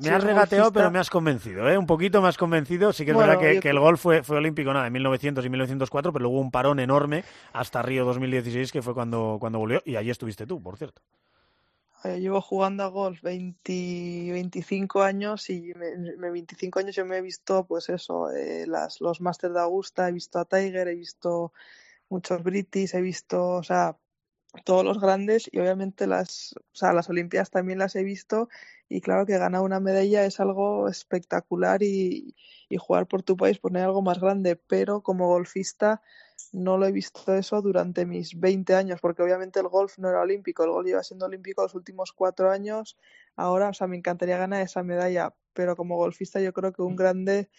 [0.00, 1.76] me has regateado, pero me has convencido, ¿eh?
[1.76, 2.92] Un poquito más convencido.
[2.92, 5.44] Sí que es bueno, verdad que, que, el golf fue, fue olímpico nada, en 1900
[5.44, 9.82] y 1904, pero luego un parón enorme hasta Río 2016, que fue cuando, cuando volvió.
[9.84, 11.02] Y allí estuviste tú, por cierto.
[12.04, 17.22] Eh, llevo jugando a golf 20, 25 años y en 25 años yo me he
[17.22, 21.54] visto, pues eso, eh, las, los Masters de Augusta, he visto a Tiger, he visto
[22.10, 23.96] muchos British, he visto, o sea,
[24.62, 28.48] todos los grandes y obviamente las, o sea, las Olimpiadas también las he visto
[28.88, 32.36] y claro que ganar una medalla es algo espectacular y,
[32.68, 36.02] y, jugar por tu país poner algo más grande, pero como golfista
[36.52, 40.20] no lo he visto eso durante mis 20 años porque obviamente el golf no era
[40.20, 42.96] olímpico, el golf lleva siendo olímpico los últimos cuatro años,
[43.36, 46.96] ahora, o sea, me encantaría ganar esa medalla, pero como golfista yo creo que un
[46.96, 47.50] grande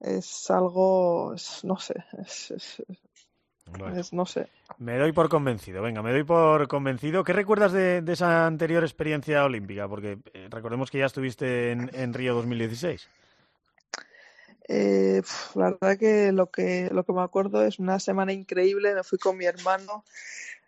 [0.00, 2.82] es algo, no sé, es, es,
[3.70, 4.48] bueno, no sé.
[4.78, 7.24] Me doy por convencido, venga, me doy por convencido.
[7.24, 9.88] ¿Qué recuerdas de, de esa anterior experiencia olímpica?
[9.88, 13.08] Porque eh, recordemos que ya estuviste en, en Río 2016.
[14.68, 15.22] Eh,
[15.54, 18.94] la verdad que lo que lo que me acuerdo es una semana increíble.
[18.94, 20.04] Me fui con mi hermano,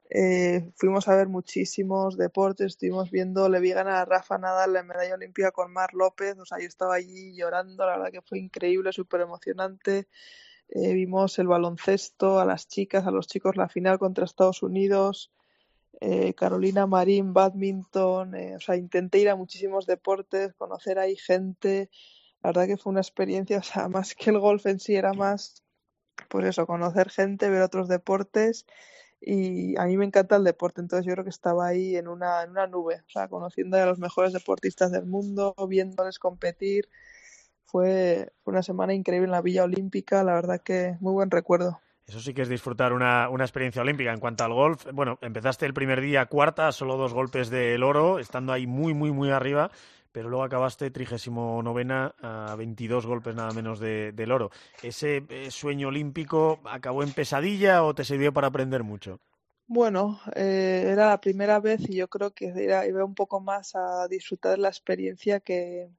[0.08, 4.82] eh, fuimos a ver muchísimos deportes, estuvimos viendo, le vi ganar a Rafa Nadal la
[4.82, 8.40] medalla olímpica con Mar López, o sea, yo estaba allí llorando, la verdad que fue
[8.40, 10.08] increíble, súper emocionante.
[10.72, 15.32] Eh, vimos el baloncesto, a las chicas, a los chicos la final contra Estados Unidos,
[16.00, 21.90] eh, Carolina Marín, badminton, eh, o sea, intenté ir a muchísimos deportes, conocer ahí gente,
[22.42, 25.12] la verdad que fue una experiencia, o sea, más que el golf en sí era
[25.12, 25.64] más,
[26.28, 28.66] pues eso, conocer gente, ver otros deportes.
[29.20, 32.42] Y a mí me encanta el deporte, entonces yo creo que estaba ahí en una,
[32.42, 36.88] en una nube, o sea, conociendo a los mejores deportistas del mundo, viéndoles competir,
[37.70, 41.80] fue, una semana increíble en la Villa Olímpica, la verdad que muy buen recuerdo.
[42.06, 44.12] Eso sí que es disfrutar una, una, experiencia olímpica.
[44.12, 48.18] En cuanto al golf, bueno, empezaste el primer día cuarta, solo dos golpes del oro,
[48.18, 49.70] estando ahí muy, muy, muy arriba,
[50.10, 54.50] pero luego acabaste trigésimo novena a 22 golpes nada menos de, del oro.
[54.82, 59.20] ¿Ese eh, sueño olímpico acabó en pesadilla o te sirvió para aprender mucho?
[59.68, 63.76] Bueno, eh, era la primera vez y yo creo que era, iba un poco más
[63.76, 65.90] a disfrutar de la experiencia que,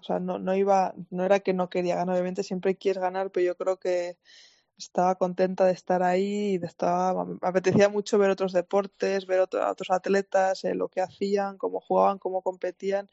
[0.00, 3.30] o sea, no, no iba, no era que no quería ganar, obviamente siempre quieres ganar,
[3.30, 4.18] pero yo creo que
[4.78, 9.40] estaba contenta de estar ahí y de estar, me apetecía mucho ver otros deportes, ver
[9.40, 13.08] a otros atletas, eh, lo que hacían, cómo jugaban, cómo competían.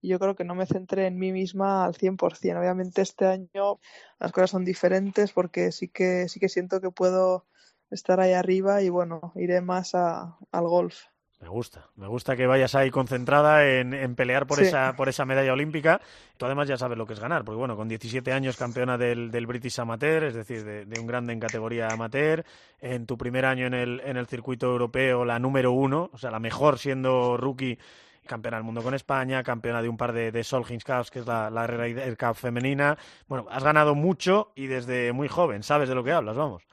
[0.00, 2.60] Y yo creo que no me centré en mí misma al 100%.
[2.60, 3.80] Obviamente este año
[4.20, 7.46] las cosas son diferentes porque sí que, sí que siento que puedo
[7.90, 11.06] estar ahí arriba y bueno, iré más al golf.
[11.40, 14.64] Me gusta, me gusta que vayas ahí concentrada en, en pelear por, Sí.
[14.64, 16.00] esa, por esa medalla olímpica.
[16.36, 19.30] Tú además ya sabes lo que es ganar, porque bueno, con 17 años campeona del,
[19.30, 22.44] del British Amateur, es decir, de, de un grande en categoría amateur,
[22.80, 26.32] en tu primer año en el, en el circuito europeo, la número uno, o sea,
[26.32, 27.78] la mejor siendo rookie,
[28.26, 31.26] campeona del mundo con España, campeona de un par de, de Solheim Cups, que es
[31.26, 32.98] la, la Ryder Cup femenina.
[33.28, 36.64] Bueno, has ganado mucho y desde muy joven, sabes de lo que hablas, vamos.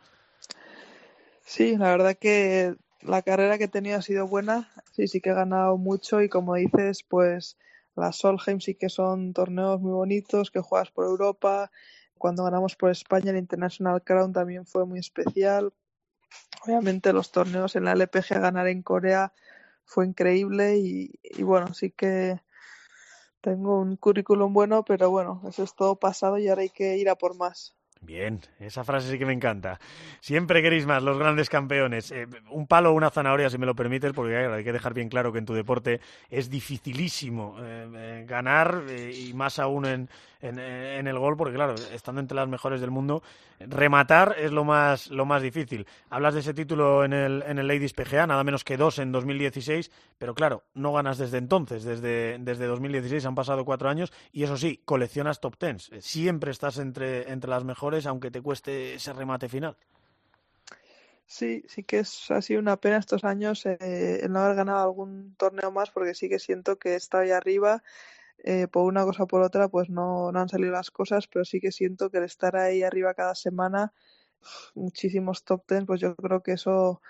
[1.44, 2.76] Sí, la verdad que
[3.08, 4.72] la carrera que he tenido ha sido buena.
[4.92, 7.58] Sí, sí que he ganado mucho y como dices, pues
[7.96, 11.72] las Solheim sí que son torneos muy bonitos que juegas por Europa.
[12.18, 15.74] Cuando ganamos por España, el International Crown también fue muy especial.
[16.66, 19.34] Obviamente los torneos en la LPG ganar en Corea
[19.86, 22.40] fue increíble y, y bueno, sí que
[23.42, 27.10] tengo un currículum bueno, pero bueno, eso es todo pasado y ahora hay que ir
[27.10, 27.76] a por más.
[28.06, 29.80] Bien, esa frase sí que me encanta.
[30.20, 32.12] Siempre queréis más, los grandes campeones.
[32.12, 35.10] Eh, un palo o una zanahoria, si me lo permites, porque hay que dejar bien
[35.10, 40.10] claro que en tu deporte es dificilísimo eh, eh, ganar y más aún en,
[40.50, 43.24] en, el gol, porque claro, estando entre las mejores del mundo,
[43.60, 45.88] rematar es lo más, lo más difícil.
[46.10, 49.12] Hablas de ese título en el, en el Ladies PGA, nada menos que dos en
[49.12, 54.44] 2016, pero claro, no ganas desde entonces, desde, desde 2016 han pasado cuatro años y
[54.44, 55.92] eso sí, coleccionas top tens.
[56.00, 59.76] Siempre estás entre, entre las mejores, aunque te cueste ese remate final.
[61.28, 64.84] Sí, sí que es, ha sido una pena estos años eh, el no haber ganado
[64.84, 67.84] algún torneo más porque sí que siento que he estado ahí arriba.
[68.40, 71.46] Eh, por una cosa o por otra, pues no, no han salido las cosas, pero
[71.46, 73.94] sí que siento que el estar ahí arriba cada semana,
[74.76, 77.02] muchísimos top ten, pues yo creo que eso,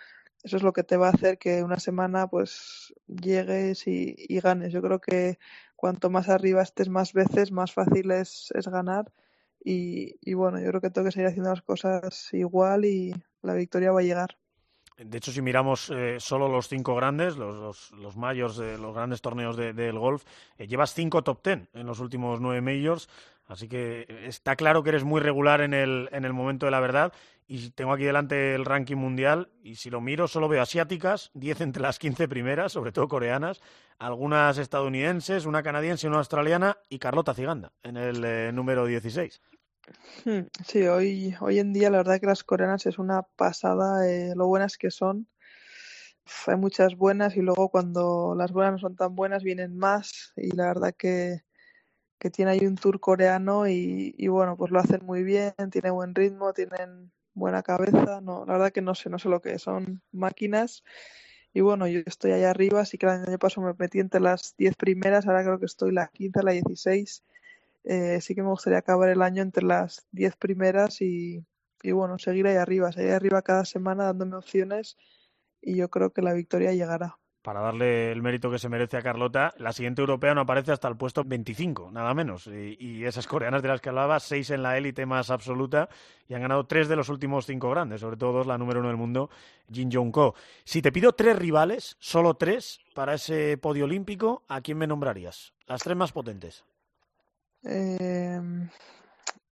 [0.44, 4.40] eso es lo que te va a hacer que una semana pues llegues y, y
[4.42, 4.74] ganes.
[4.74, 5.40] Yo creo que
[5.76, 9.12] cuanto más arriba estés más veces, más fácil es, es ganar.
[9.64, 13.54] Y, y bueno, yo creo que tengo que seguir haciendo las cosas igual y la
[13.56, 14.38] victoria va a llegar.
[14.98, 19.22] De hecho, si miramos eh, solo los cinco grandes, los, los, mayors, de los grandes
[19.22, 20.24] torneos de- del golf,
[20.58, 23.10] eh, llevas cinco top ten en los últimos nueve majors,
[23.48, 26.80] así que está claro que eres muy regular en el, en el momento de la
[26.80, 27.12] verdad.
[27.48, 31.62] Y tengo aquí delante el ranking mundial, y si lo miro, solo veo asiáticas, 10
[31.62, 33.62] entre las 15 primeras, sobre todo coreanas,
[34.00, 39.42] algunas estadounidenses, una canadiense, una australiana y Carlota Ciganda en el eh, número 16.
[40.26, 44.34] Hmm, Sí, hoy, hoy en día la verdad que las coreanas es una pasada, eh,
[44.36, 45.28] lo buenas que son.
[46.48, 50.52] Hay muchas buenas y luego cuando las buenas no son tan buenas vienen más y
[50.56, 51.42] la verdad que,
[52.20, 55.92] que tiene ahí un tour coreano y, y bueno, pues lo hacen muy bien, tiene
[55.92, 59.54] buen ritmo, tienen buena cabeza, no, la verdad que no sé, no sé lo que
[59.56, 60.84] es, son máquinas
[61.54, 64.56] y bueno, yo estoy allá arriba, así que el año pasado me metí entre las
[64.58, 67.24] 10 primeras, ahora creo que estoy la 15, la 16
[67.86, 71.46] eh, sí que me gustaría acabar el año entre las 10 primeras y,
[71.84, 74.98] y bueno, seguir ahí arriba, seguir ahí arriba cada semana dándome opciones
[75.62, 77.18] y yo creo que la victoria llegará.
[77.46, 80.88] Para darle el mérito que se merece a Carlota, la siguiente europea no aparece hasta
[80.88, 82.48] el puesto 25, nada menos.
[82.48, 85.88] Y, esas coreanas de las que hablaba, seis en la élite más absoluta
[86.28, 88.88] y han ganado tres de los últimos cinco grandes, sobre todo dos, la número uno
[88.88, 89.30] del mundo,
[89.72, 90.34] Jin Jong-ko.
[90.64, 95.54] Si te pido tres rivales, solo tres, para ese podio olímpico, ¿a quién me nombrarías?
[95.68, 96.66] Las tres más potentes.
[97.68, 98.42] Eh,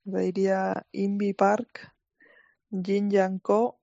[0.04, 1.91] diría Invi Park,
[2.69, 3.80] Jin Yang Ko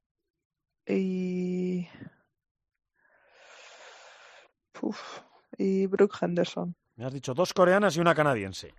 [0.86, 1.88] y,
[4.82, 5.20] uf,
[5.58, 6.74] y Brooke Henderson.
[6.96, 8.74] Me has dicho dos coreanas y una canadiense.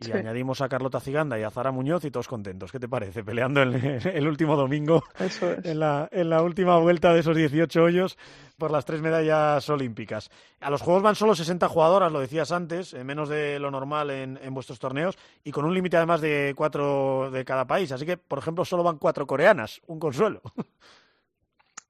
[0.00, 0.12] Y Sí.
[0.12, 2.70] añadimos a Carlota Ciganda y a Zara Muñoz y todos contentos.
[2.70, 3.24] ¿Qué te parece?
[3.24, 3.74] Peleando el,
[4.06, 5.64] el último domingo Eso es.
[5.64, 8.16] en la, en la última vuelta de esos 18 hoyos
[8.58, 10.30] por las tres medallas olímpicas.
[10.60, 14.38] A los Juegos van solo 60 jugadoras, lo decías antes, menos de lo normal en,
[14.42, 17.90] en vuestros torneos, y con un límite además de cuatro de cada país.
[17.90, 20.42] Así que, por ejemplo, solo van cuatro coreanas, un consuelo.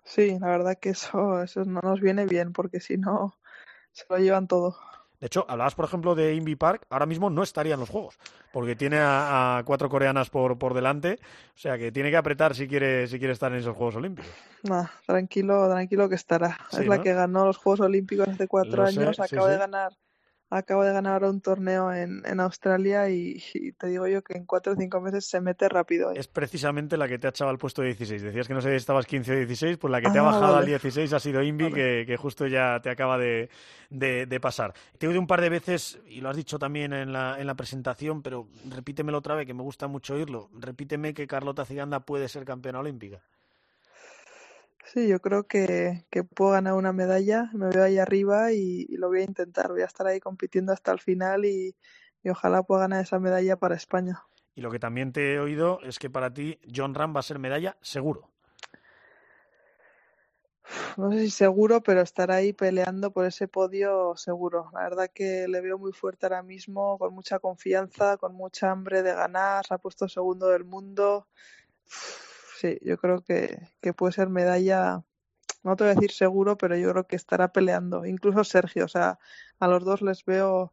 [0.05, 3.39] Sí, la verdad que eso, eso no nos viene bien porque si no
[3.93, 4.79] se lo llevan todo.
[5.21, 8.19] De hecho, hablabas, por ejemplo, de Invi Park, ahora mismo no estaría en los Juegos,
[8.53, 11.19] porque tiene a, a cuatro coreanas por, por delante,
[11.55, 14.31] o sea que tiene que apretar si quiere, si quiere estar en esos Juegos Olímpicos.
[14.63, 16.59] Nah, tranquilo, tranquilo que estará.
[16.71, 19.53] Sí, es la que ganó los Juegos Olímpicos hace cuatro Lo años, acaba sí.
[19.53, 19.93] de ganar
[20.51, 24.47] acabo de ganar un torneo en, en Australia y, y, te digo yo que en
[24.47, 26.13] cuatro o cinco meses se mete rápido.
[26.13, 28.23] Es precisamente la que te ha echado al puesto de 16.
[28.23, 30.55] Decías que no sé si estabas 15 o 16, pues la que te ha bajado
[30.55, 30.59] vale.
[30.59, 31.75] al 16 ha sido Invi, vale.
[31.75, 33.51] que, que, justo ya te acaba de,
[33.91, 34.73] de, de, pasar.
[34.99, 37.47] Te he oído un par de veces, y lo has dicho también en la, en
[37.47, 40.49] la presentación, pero repítemelo otra vez, que me gusta mucho oírlo.
[40.59, 43.23] Repíteme que Carlota Ciganda puede ser campeona olímpica.
[44.93, 48.97] Sí, yo creo que, que, puedo ganar una medalla, me veo ahí arriba y, y,
[48.97, 51.77] lo voy a intentar, voy a estar ahí compitiendo hasta el final y,
[52.23, 54.23] y, ojalá pueda ganar esa medalla para España.
[54.55, 57.23] Y lo que también te he oído es que para ti John Ram va a
[57.23, 58.31] ser medalla seguro.
[60.97, 64.71] No sé si seguro, pero estar ahí peleando por ese podio seguro.
[64.73, 69.03] La verdad que le veo muy fuerte ahora mismo, con mucha confianza, con mucha hambre
[69.03, 71.27] de ganar, se ha puesto segundo del mundo
[72.59, 75.05] sí, yo creo que, que puede ser medalla,
[75.63, 78.05] no te voy a decir seguro, pero yo creo que estará peleando.
[78.07, 79.19] Incluso Sergio, o sea,
[79.61, 80.73] a los dos les veo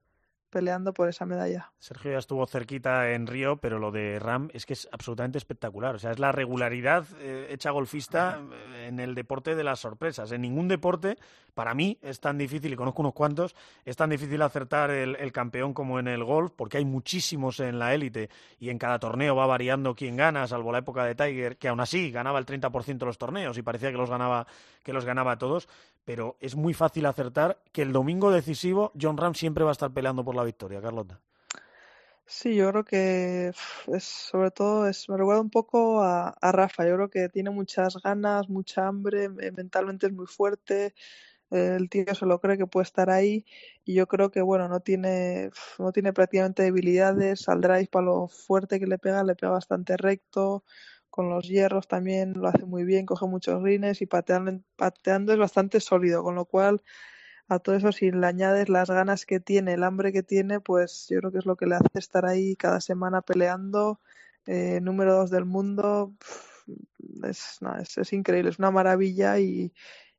[0.56, 1.74] peleando por esa medalla.
[1.80, 5.96] Sergio ya estuvo cerquita en Río, pero lo de Ram es que es absolutamente espectacular.
[5.96, 8.40] O sea, es la regularidad eh, hecha golfista
[8.88, 10.32] en el deporte de las sorpresas.
[10.32, 11.18] En ningún deporte,
[11.54, 15.34] para mí, es tan difícil, y conozco unos cuantos, es tan difícil acertar el, el
[15.34, 19.36] campeón como en el golf, porque hay muchísimos en la élite y en cada torneo
[19.36, 22.98] va variando quién gana, salvo la época de Tiger, que aún así ganaba el 30%
[22.98, 24.48] de los torneos y parecía que los ganaba,
[24.84, 25.68] que los ganaba a todos
[26.06, 29.92] pero es muy fácil acertar que el domingo decisivo John Ram siempre va a estar
[29.92, 31.20] peleando por la victoria, Carlota.
[32.28, 33.52] Sí, yo creo que
[33.88, 36.88] es, sobre todo es, me recuerda un poco a, Rafa.
[36.88, 40.96] Yo creo que tiene muchas ganas, mucha hambre, mentalmente es muy fuerte.
[41.52, 43.46] El tío se lo cree que puede estar ahí
[43.86, 47.48] y yo creo que bueno no tiene no tiene prácticamente debilidades.
[47.48, 50.64] Al drive para lo fuerte que le pega le pega bastante recto
[51.16, 55.40] con los hierros también lo hace muy bien, coge muchos rines y pateando, pateando es
[55.40, 56.84] bastante sólido, con lo cual
[57.48, 61.08] a todo eso si le añades las ganas que tiene, el hambre que tiene, pues
[61.10, 64.02] yo creo que es lo que le hace estar ahí cada semana peleando,
[64.46, 66.14] eh, número dos del mundo,
[67.24, 67.60] es,
[67.96, 69.72] es increíble, es una maravilla y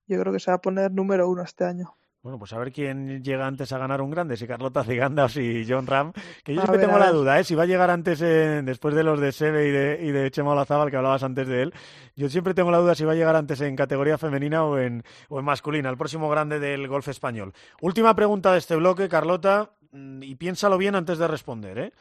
[0.06, 1.94] yo creo que se va a poner número uno este año.
[2.26, 5.28] Bueno, pues a ver quién llega antes a ganar un grande, si Carlota Ciganda o
[5.28, 6.12] si John Ram,
[6.42, 7.44] que yo a siempre ver, tengo la duda, ¿eh?
[7.44, 10.28] si va a llegar antes, eh, después de los de Sebe y de, y de
[10.32, 11.74] Chema Olazábal, que hablabas antes de él,
[12.16, 15.04] yo siempre tengo la duda si va a llegar antes en categoría femenina o en,
[15.28, 17.52] o en masculina, el próximo grande del golf español.
[17.80, 21.92] Última pregunta de este bloque, Carlota, mm, y piénsalo bien antes de responder, ¿eh?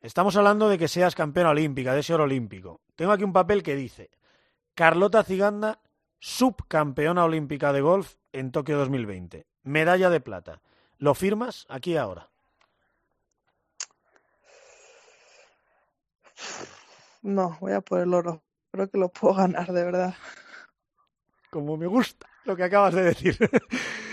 [0.00, 2.82] Estamos hablando de que seas campeona olímpica, de ese oro olímpico.
[2.94, 4.10] Tengo aquí un papel que dice,
[4.76, 5.80] Carlota Ciganda,
[6.20, 10.62] subcampeona olímpica de golf en Tokio 2020 medalla de plata.
[10.98, 12.30] ¿Lo firmas aquí ahora?
[17.22, 18.42] No, voy a por el oro.
[18.70, 20.14] Creo que lo puedo ganar, de verdad.
[21.50, 23.36] Como me gusta lo que acabas de decir.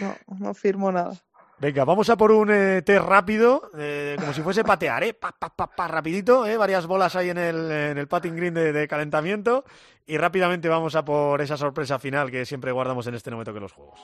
[0.01, 1.13] No, no firmo nada.
[1.59, 5.13] Venga, vamos a por un eh, test rápido, eh, como si fuese patear, ¿eh?
[5.13, 6.57] Pa, pa, pa, pa rapidito, ¿eh?
[6.57, 9.63] Varias bolas ahí en el, en el patting green de, de, calentamiento
[10.05, 13.45] y rápidamente vamos a por esa sorpresa final que siempre guardamos en este No me
[13.45, 14.01] toque los juegos.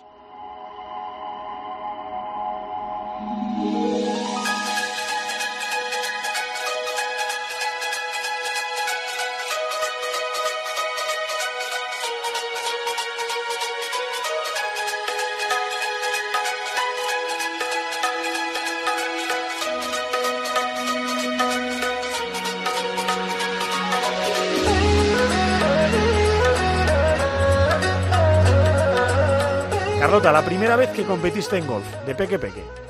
[30.39, 32.88] La primera vez que competiste en golf, de peque peque.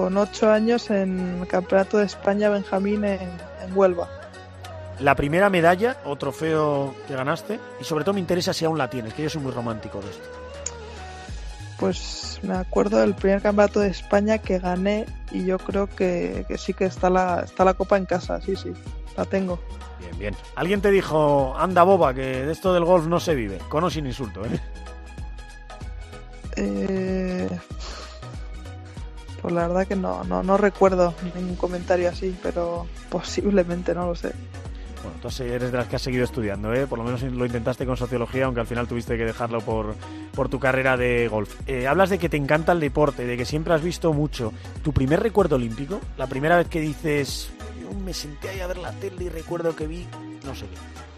[0.00, 4.08] Con ocho años en el Campeonato de España Benjamín en, en, Huelva.
[4.98, 8.88] La primera medalla o trofeo que ganaste, y sobre todo me interesa si aún la
[8.88, 10.24] tienes, que yo soy muy romántico de esto.
[11.78, 16.56] Pues me acuerdo del primer campeonato de España que gané y yo creo que, que
[16.56, 18.72] sí que está la, está la copa en casa, sí, sí,
[19.18, 19.60] la tengo.
[19.98, 20.36] Bien, bien.
[20.56, 23.90] Alguien te dijo, anda boba, que de esto del golf no se vive, con o
[23.90, 24.60] sin insulto, ¿eh?
[26.56, 26.99] Eh,
[29.40, 34.14] pues la verdad que no, no, no recuerdo ningún comentario así, pero posiblemente, no lo
[34.14, 34.32] sé.
[35.02, 36.86] Bueno, entonces eres de las que has seguido estudiando, ¿eh?
[36.86, 39.94] Por lo menos lo intentaste con sociología, aunque al final tuviste que dejarlo por,
[40.34, 41.54] por tu carrera de golf.
[41.66, 44.52] Eh, hablas de que te encanta el deporte, de que siempre has visto mucho.
[44.82, 46.00] ¿Tu primer recuerdo olímpico?
[46.18, 49.74] La primera vez que dices, yo me senté ahí a ver la tele y recuerdo
[49.74, 50.06] que vi,
[50.44, 51.09] no sé qué.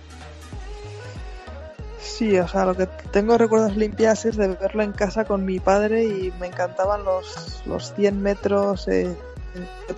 [2.03, 5.61] Sí, o sea, lo que tengo recuerdos limpias es de verlo en casa con mi
[5.61, 9.17] padre y me encantaban los, los 100 metros, eh,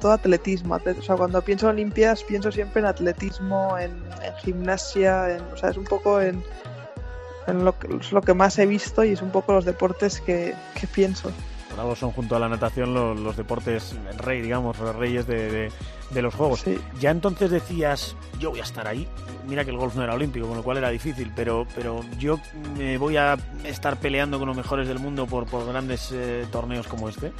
[0.00, 0.74] todo atletismo.
[0.76, 3.92] O sea, cuando pienso en Olimpias pienso siempre en atletismo, en,
[4.42, 6.42] gimnasia, en, o sea, es un poco en,
[7.46, 10.54] en lo, que, lo que más he visto y es un poco los deportes que,
[10.78, 11.32] que pienso.
[11.74, 15.26] Por algo son junto a la natación los, los deportes el rey, digamos, los reyes
[15.26, 15.72] de, de-
[16.10, 16.60] de los juegos.
[16.60, 16.78] Sí.
[17.00, 19.08] Ya entonces decías, yo voy a estar ahí.
[19.48, 22.38] Mira que el golf no era olímpico, con lo cual era difícil, pero, pero yo
[22.76, 26.86] me voy a estar peleando con los mejores del mundo por, por grandes eh, torneos
[26.86, 27.32] como este.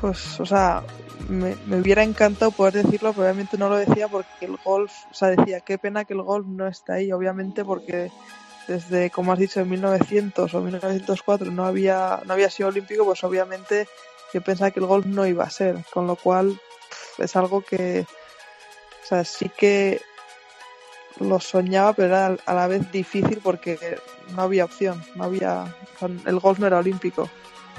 [0.00, 0.82] Pues, o sea,
[1.28, 5.14] me, me hubiera encantado poder decirlo, pero obviamente no lo decía porque el golf, o
[5.14, 8.10] sea, decía, qué pena que el golf no está ahí, obviamente porque
[8.66, 13.22] desde, como has dicho, en 1900 o 1904 no había, no había sido olímpico, pues
[13.24, 13.88] obviamente
[14.32, 16.58] yo pensaba que el golf no iba a ser, con lo cual
[17.18, 18.06] es algo que,
[19.02, 20.00] o sea, sí que
[21.20, 23.98] lo soñaba, pero era a la vez difícil porque
[24.34, 25.74] no había opción, no había,
[26.26, 27.28] el golf no era olímpico.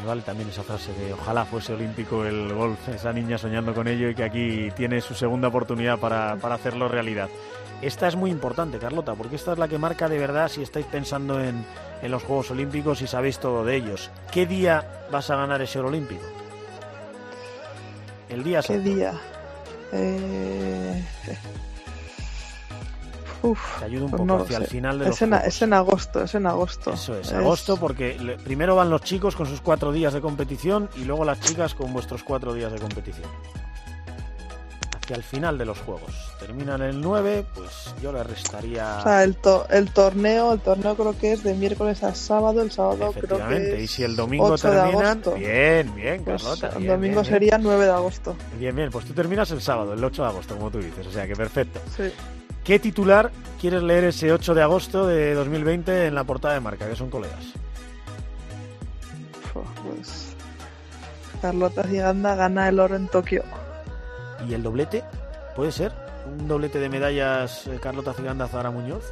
[0.05, 4.09] Vale también esa frase de ojalá fuese olímpico el golf, esa niña soñando con ello
[4.09, 7.29] y que aquí tiene su segunda oportunidad para, para hacerlo realidad.
[7.81, 10.85] Esta es muy importante, Carlota, porque esta es la que marca de verdad si estáis
[10.85, 11.65] pensando en,
[12.01, 14.09] en los Juegos Olímpicos y sabéis todo de ellos.
[14.31, 16.23] ¿Qué día vas a ganar ese oro olímpico?
[18.29, 19.13] El día ¿Qué día?
[19.91, 21.03] Eh...
[23.43, 25.47] Uf, Te ayudo un pues poco no hacia el final de los es, en, Juegos.
[25.47, 26.93] es en agosto, es en agosto.
[26.93, 31.03] Eso es, agosto, porque primero van los chicos con sus cuatro días de competición y
[31.03, 33.29] luego las chicas con vuestros cuatro días de competición.
[35.05, 36.11] Hacia el final de los juegos.
[36.39, 38.97] Terminan el 9, pues yo le restaría.
[38.97, 42.63] O sea, el, to- el torneo, el torneo creo que es de miércoles a sábado,
[42.63, 45.05] el sábado creo que y si el domingo 8 de terminan.
[45.05, 45.33] agosto.
[45.35, 46.69] Bien, bien, Pues Carlota.
[46.69, 48.35] el bien, domingo bien, sería 9 de agosto.
[48.49, 48.59] Bien.
[48.59, 51.11] bien, bien, pues tú terminas el sábado, el 8 de agosto, como tú dices, o
[51.11, 51.79] sea que perfecto.
[51.95, 52.11] Sí.
[52.63, 53.29] ¿Qué titular
[53.61, 57.11] quieres leer ese 8 de agosto de 2020 en la portada de marca, que son
[57.11, 57.43] colegas?
[59.53, 60.35] Pues
[61.43, 63.43] Carlota Ciganda gana el oro en Tokio.
[64.47, 65.03] ¿Y el doblete?
[65.55, 65.91] ¿Puede ser?
[66.25, 69.03] ¿Un doblete de medallas eh, Carlota Ciganda Zara Muñoz?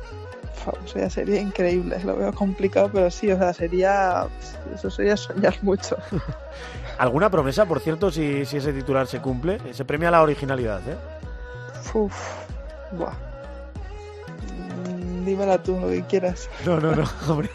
[0.66, 4.28] O sea, sería increíble, lo veo complicado, pero sí, o sea, sería
[4.74, 5.98] eso sería soñar mucho.
[6.98, 9.60] ¿Alguna promesa, por cierto, si, si ese titular se cumple?
[9.74, 10.96] Se premia la originalidad, ¿eh?
[11.94, 12.14] Uf,
[12.92, 13.14] buah.
[14.88, 16.50] Mm, Dímela tú, lo que quieras.
[16.66, 17.50] No, no, no, hombre.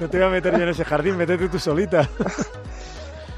[0.00, 2.08] No te voy a meter yo en ese jardín, métete tú solita.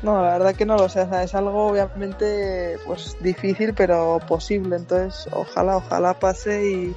[0.03, 5.29] No, la verdad que no lo sé, es algo obviamente pues difícil pero posible, entonces
[5.33, 6.97] ojalá, ojalá pase y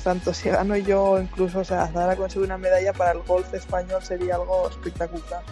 [0.00, 4.02] tanto si gano yo incluso, o sea, Zara consigue una medalla para el golf español
[4.02, 5.42] sería algo espectacular.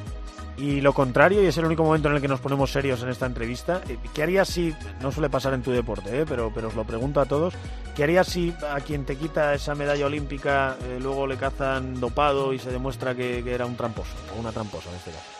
[0.56, 3.08] Y lo contrario, y es el único momento en el que nos ponemos serios en
[3.08, 6.68] esta entrevista, eh, ¿qué harías si, no suele pasar en tu deporte, eh, pero, pero
[6.68, 7.54] os lo pregunto a todos,
[7.96, 12.52] ¿qué harías si a quien te quita esa medalla olímpica eh, luego le cazan dopado
[12.52, 15.39] y se demuestra que, que era un tramposo, o una tramposa en este caso?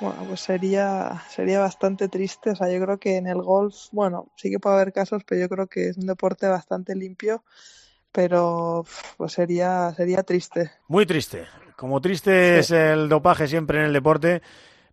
[0.00, 4.28] Bueno, pues sería, sería bastante triste, o sea, yo creo que en el golf, bueno,
[4.34, 7.44] sí que puede haber casos, pero yo creo que es un deporte bastante limpio,
[8.10, 8.86] pero
[9.18, 10.70] pues sería, sería triste.
[10.88, 11.46] Muy triste.
[11.76, 14.42] Como triste es el dopaje siempre en el deporte,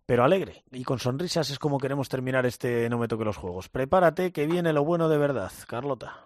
[0.04, 0.64] pero alegre.
[0.72, 3.68] Y con sonrisas es como queremos terminar este No me toque los juegos.
[3.68, 6.24] Prepárate que viene lo bueno de verdad, Carlota.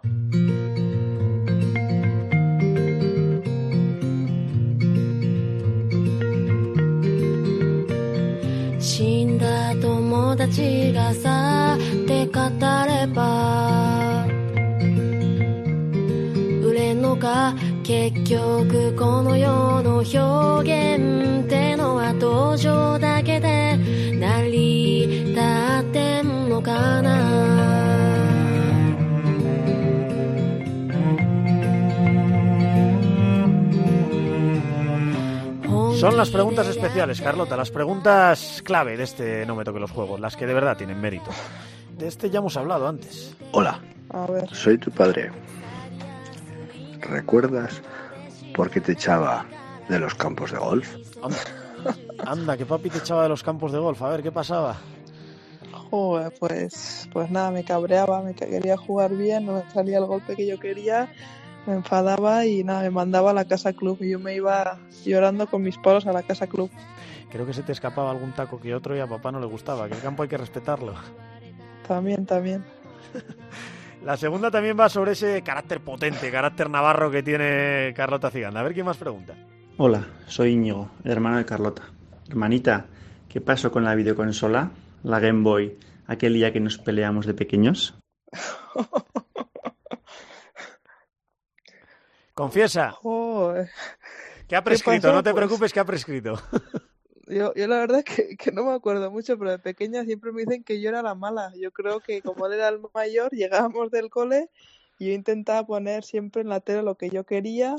[10.53, 12.42] 友達がさって語
[12.86, 14.26] れば
[16.62, 23.78] 売れんのか結局この世の表現ってのは登場だけで
[24.20, 25.32] 成り
[36.03, 40.18] Son las preguntas especiales, Carlota, las preguntas clave de este No me toque los juegos,
[40.18, 41.30] las que de verdad tienen mérito.
[41.96, 43.36] De este ya hemos hablado antes.
[43.53, 45.30] Hola, A ver, soy tu padre.
[47.03, 47.80] ¿Recuerdas
[48.53, 49.46] por qué te echaba
[49.88, 50.92] de los campos de golf?
[51.22, 51.94] Anda,
[52.26, 54.03] anda, que papi te echaba de los campos de golf.
[54.03, 54.76] A ver, ¿qué pasaba?
[55.92, 60.34] joder, pues, pues nada, me cabreaba, me quería jugar bien, no me salía el golpe
[60.34, 61.12] que yo quería,
[61.66, 65.46] me enfadaba y nada, me mandaba a la casa club y yo me iba llorando
[65.46, 66.70] con mis palos a la casa club.
[67.30, 69.88] Creo que se te escapaba algún taco que otro y a papá no le gustaba,
[69.88, 70.94] que el campo hay que respetarlo.
[71.86, 72.64] También, también.
[74.04, 78.58] La segunda también va sobre ese carácter potente, carácter navarro que tiene Carlota Ciganda.
[78.58, 79.34] A ver quién más pregunta.
[79.76, 81.84] Hola, soy Íñigo, el hermano de Carlota.
[82.28, 82.86] Hermanita,
[83.28, 84.72] ¿qué pasó con la videoconsola,
[85.04, 87.94] la Game Boy, aquel día que nos peleamos de pequeños?
[92.35, 92.97] Confiesa,
[94.49, 95.14] que ha prescrito, pasó?
[95.14, 96.35] no te Pues- preocupes que ha prescrito.
[97.28, 100.43] Yo, yo la verdad que, que no me acuerdo mucho, pero de pequeña siempre me
[100.43, 101.53] dicen que yo era la mala.
[101.57, 104.51] Yo creo que como él era el mayor, llegábamos del cole
[104.99, 107.74] y yo intentaba poner siempre en la tele lo que yo quería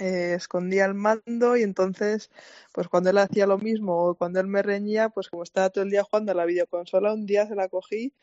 [0.00, 2.30] eh, escondía el mando y entonces,
[2.72, 5.84] pues cuando él hacía lo mismo o cuando él me reñía, pues como estaba todo
[5.84, 8.14] el día jugando a la videoconsola, un día se la cogí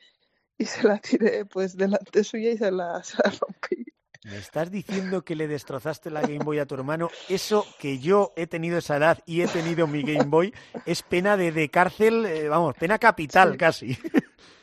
[0.58, 3.86] y se la tiré pues delante suya y se la, se la rompí.
[4.30, 7.10] ¿Me estás diciendo que le destrozaste la Game Boy a tu hermano?
[7.28, 10.54] Eso que yo he tenido esa edad y he tenido mi Game Boy
[10.86, 13.58] es pena de, de cárcel, eh, vamos, pena capital Sí.
[13.58, 13.98] casi.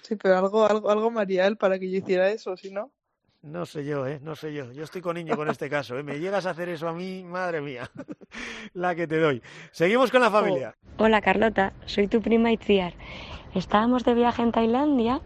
[0.02, 2.92] Sí, pero algo, algo, algo él para que yo hiciera eso, si no.
[3.42, 4.20] No sé yo, ¿eh?
[4.22, 4.70] No sé yo.
[4.72, 6.02] Yo estoy con niño con este caso, ¿eh?
[6.04, 7.90] Me llegas a hacer eso a mí, madre mía.
[8.74, 9.42] La que te doy.
[9.72, 10.76] Seguimos con la familia.
[10.98, 12.94] Hola Carlota, soy tu prima Itziar.
[13.54, 15.20] Estábamos de viaje en Tailandia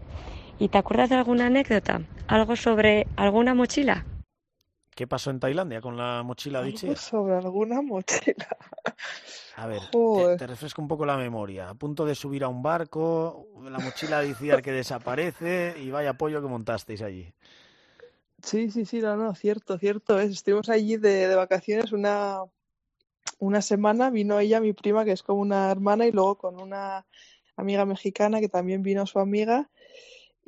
[0.57, 2.01] y ¿te acuerdas de alguna anécdota?
[2.27, 4.05] ¿Algo sobre alguna mochila?
[4.95, 6.97] ¿Qué pasó en Tailandia con la mochila Itziar?
[6.97, 8.47] sobre alguna mochila.
[9.55, 11.69] A ver, te, te refresco un poco la memoria.
[11.69, 16.13] A punto de subir a un barco, la mochila de Itziar que desaparece y vaya
[16.13, 17.33] pollo que montasteis allí.
[18.43, 20.31] Sí, sí, sí, no, no, cierto, cierto es.
[20.31, 22.39] Estuvimos allí de, de vacaciones una,
[23.39, 27.05] una semana, vino ella, mi prima, que es como una hermana, y luego con una
[27.55, 29.69] amiga mexicana que también vino su amiga,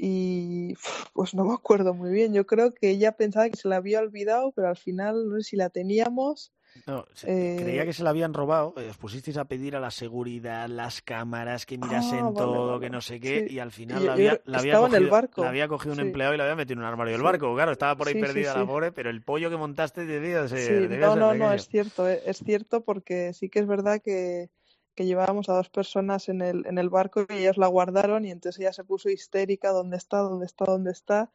[0.06, 0.76] y
[1.14, 2.34] pues no me acuerdo muy bien.
[2.34, 5.44] Yo creo que ella pensaba que se la había olvidado, pero al final no sé
[5.52, 6.52] si la teníamos.
[6.88, 8.74] No, se- Eh, creía que se la habían robado.
[8.78, 12.68] eh, Os pusisteis a pedir a la seguridad, las cámaras, que mirasen Ah, vale, todo,
[12.72, 12.80] vale.
[12.82, 13.54] que no sé qué, Sí.
[13.56, 15.42] y al final Y la había, la había estaba en el cogido, barco.
[15.44, 16.06] la había cogido un Sí.
[16.08, 17.26] empleado y la había metido en un armario del Sí.
[17.26, 17.54] barco.
[17.56, 20.74] Claro, estaba por ahí perdida la pobre, pero el pollo que montaste debía ser, Sí,
[20.88, 21.54] debía no, ser no, no, pequeño.
[21.54, 24.50] es cierto, eh, es cierto porque sí que es verdad que,
[24.96, 28.32] que llevábamos a dos personas en el, en el barco y ellas la guardaron y
[28.32, 30.18] entonces ella se puso histérica, ¿dónde está?
[30.18, 30.66] ¿Dónde está?
[30.66, 31.30] ¿Dónde está?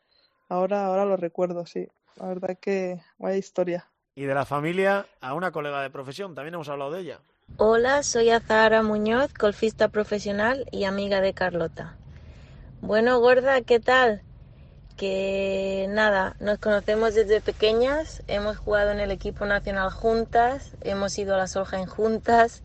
[0.48, 1.88] Ahora, ahora lo recuerdo, sí.
[2.16, 3.88] La verdad que vaya historia.
[4.14, 7.20] Y de la familia a una colega de profesión, también hemos hablado de ella.
[7.56, 11.96] Hola, soy Azahara Muñoz, golfista profesional y amiga de Carlota.
[12.80, 14.22] Bueno, gorda, ¿qué tal?
[14.96, 21.34] Que nada, nos conocemos desde pequeñas, hemos jugado en el equipo nacional juntas, hemos ido
[21.34, 22.62] a la Solheim juntas,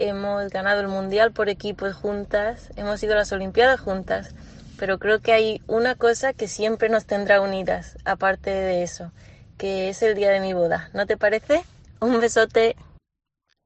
[0.00, 4.34] hemos ganado el mundial por equipos juntas, hemos ido a las Olimpiadas juntas,
[4.78, 9.12] pero creo que hay una cosa que siempre nos tendrá unidas, aparte de eso,
[9.58, 10.90] que es el día de mi boda.
[10.94, 11.62] ¿No te parece?
[12.00, 12.76] Un besote.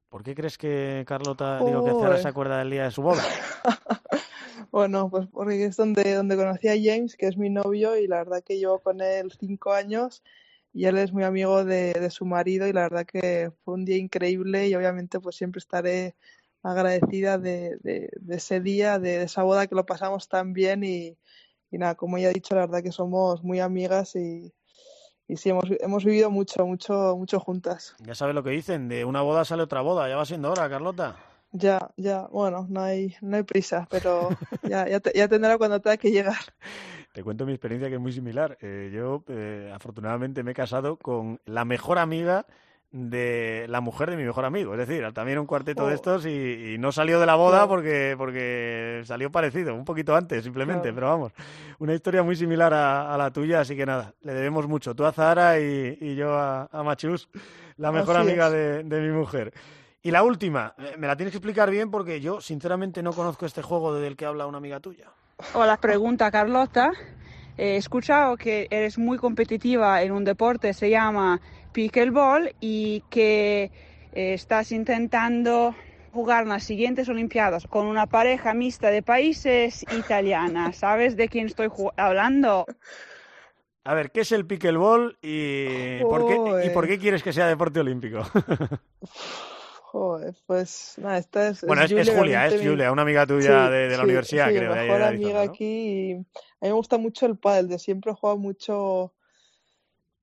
[0.09, 3.22] ¿Por qué crees que Carlota, digo que Zara se acuerda del día de su boda?
[4.70, 8.16] Bueno, pues porque es donde, donde conocí a James, que es mi novio, y la
[8.24, 10.24] verdad que llevo con él cinco años
[10.74, 13.84] y él es muy amigo de, de su marido y la verdad que fue un
[13.86, 16.16] día increíble y obviamente pues siempre estaré
[16.62, 21.16] agradecida de, de- de ese día, de, esa boda que lo pasamos tan bien y,
[21.70, 24.52] y nada, como ya he dicho, la verdad que somos muy amigas y,
[25.28, 27.94] y sí, hemos, hemos vivido mucho, mucho, mucho juntas.
[28.00, 30.68] Ya sabes lo que dicen, de una boda sale otra boda, ya va siendo hora,
[30.68, 31.16] Carlota.
[31.52, 34.28] Ya, ya, bueno, no hay, no hay prisa, pero
[34.62, 36.34] ya, ya, te- ya tendrá cuando tenga que llegar.
[37.14, 38.58] Te cuento mi experiencia que es muy similar.
[38.60, 42.44] Eh, yo, eh, afortunadamente, me he casado con la mejor amiga
[42.90, 44.72] de la mujer de mi mejor amigo.
[44.74, 45.94] Es decir, también un cuarteto de Oh.
[45.94, 50.42] estos y, y no salió de la boda porque, porque salió parecido, un poquito antes
[50.42, 51.32] simplemente, pero vamos,
[51.78, 54.96] una historia muy similar a, a la tuya, así que nada, le debemos mucho.
[54.96, 57.28] Tú a Zahara y, y yo a, a Machus,
[57.76, 59.52] la mejor Así amiga de, de mi mujer.
[60.02, 63.62] Y la última, me la tienes que explicar bien porque yo sinceramente no conozco este
[63.62, 65.10] juego del que habla una amiga tuya.
[65.53, 66.93] Hola, pregunta Carlota.
[67.57, 71.41] He escuchado que eres muy competitiva en un deporte, se llama
[71.72, 73.70] pickleball, y que
[74.12, 75.74] eh, estás intentando
[76.12, 80.72] jugar en las siguientes Olimpiadas con una pareja mixta de países italiana.
[80.72, 82.66] ¿Sabes de quién estoy hablando?
[83.85, 87.47] A ver, ¿qué es el pickleball y por qué, y por qué quieres que sea
[87.47, 88.22] deporte olímpico?
[89.95, 93.24] Joder, pues nada, esta es, bueno, es, es Julia, Julia, es mi- Julia, una amiga
[93.26, 94.72] tuya Sí, de, de la sí, universidad, sí, creo.
[94.72, 95.53] de ahí mejor de amiga Arizona, ¿no?
[95.53, 95.64] aquí.
[95.64, 96.26] y a mí
[96.62, 99.14] me gusta mucho el pádel, de siempre he jugado mucho,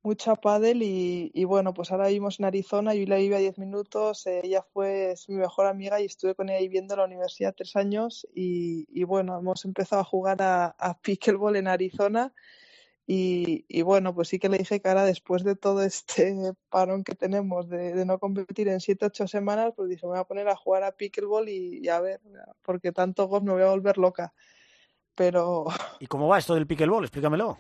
[0.04, 3.38] mucho a pádel y, y bueno, pues ahora vivimos en Arizona, yo la viví a
[3.38, 7.00] 10 minutos, eh, ella fue es mi mejor amiga y estuve con ella viviendo en
[7.00, 11.68] la universidad tres años y, y bueno, hemos empezado a jugar a, a pickleball en
[11.68, 12.34] Arizona
[13.08, 16.36] y, y bueno, pues sí que le dije que ahora después de todo este
[16.70, 20.24] parón que tenemos de, de no competir en 7-8 semanas, pues dije, me voy a
[20.26, 22.22] poner a jugar a pickleball y, y a ver,
[22.62, 24.34] porque tanto golf me voy a volver loca.
[25.16, 25.66] Pero
[26.00, 27.04] ¿Y cómo va esto del pickleball?
[27.04, 27.58] Explícamelo.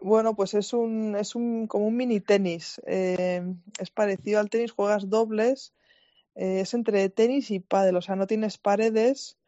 [0.00, 2.80] bueno, pues es un, es un como un mini tenis.
[2.86, 3.42] eh,
[3.78, 5.74] es parecido al tenis, juegas dobles,
[6.34, 9.38] eh, es entre tenis y pádel, o sea, no tienes paredes.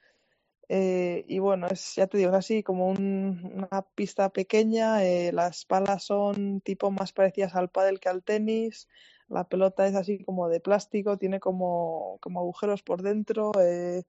[0.69, 5.33] Eh, y bueno, es, ya te digo, es así como un- una pista pequeña, eh,
[5.33, 8.89] las palas son tipo más parecidas al pádel que al tenis,
[9.29, 14.05] la pelota es así como de plástico, tiene como, como agujeros por dentro, eh,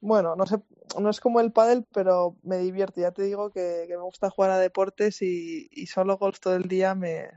[0.00, 0.56] bueno, no sé,
[1.00, 4.50] no es como el pádel, pero me divierte, ya te digo que, me gusta jugar
[4.52, 7.30] a deportes y, y solo golf todo el día me,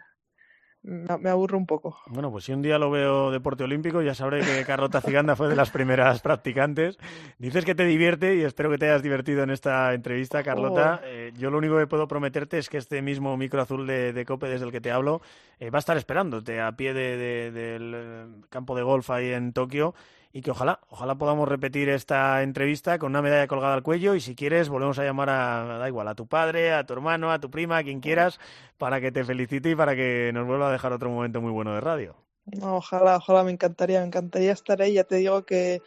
[0.83, 1.97] me, aburre un poco.
[2.07, 5.47] Bueno, pues si un día lo veo deporte olímpico, ya sabré que Carlota Ciganda fue
[5.47, 6.97] de las primeras practicantes.
[7.37, 10.99] Dices que te divierte y espero que te hayas divertido en esta entrevista, Carlota.
[11.01, 11.05] Oh.
[11.07, 14.25] Eh, yo lo único que puedo prometerte es que este mismo micro azul de, de
[14.25, 15.21] Cope desde el que te hablo
[15.59, 19.53] eh, va a estar esperándote a pie de- de- del campo de golf ahí en
[19.53, 19.93] Tokio
[20.33, 24.19] y que ojalá, ojalá podamos repetir esta entrevista con una medalla colgada al cuello y
[24.19, 27.39] si quieres volvemos a llamar a, da igual, a tu padre, a tu hermano, a
[27.39, 28.39] tu prima, a quien quieras,
[28.79, 31.75] para que te felicite y para que nos vuelva a dejar otro momento muy bueno
[31.75, 32.15] de radio.
[32.45, 34.93] No, ojalá, ojalá, me encantaría, me encantaría estar ahí.
[34.93, 35.81] Ya te digo que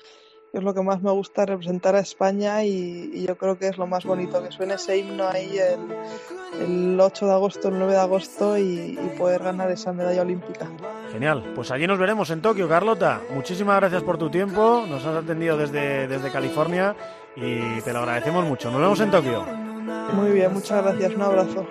[0.52, 3.76] es lo que más me gusta representar a España y, y yo creo que es
[3.76, 7.92] lo más bonito, que suene ese himno ahí el, el 8 de agosto, el 9
[7.92, 10.68] de agosto y, y poder ganar esa medalla olímpica.
[11.12, 13.20] Genial, pues allí nos veremos en Tokio, Carlota.
[13.34, 16.94] Muchísimas gracias por tu tiempo, nos has atendido desde, desde California
[17.36, 18.70] y te lo agradecemos mucho.
[18.70, 19.44] Nos vemos en Tokio.
[20.12, 21.66] Muy bien, muchas gracias, un abrazo.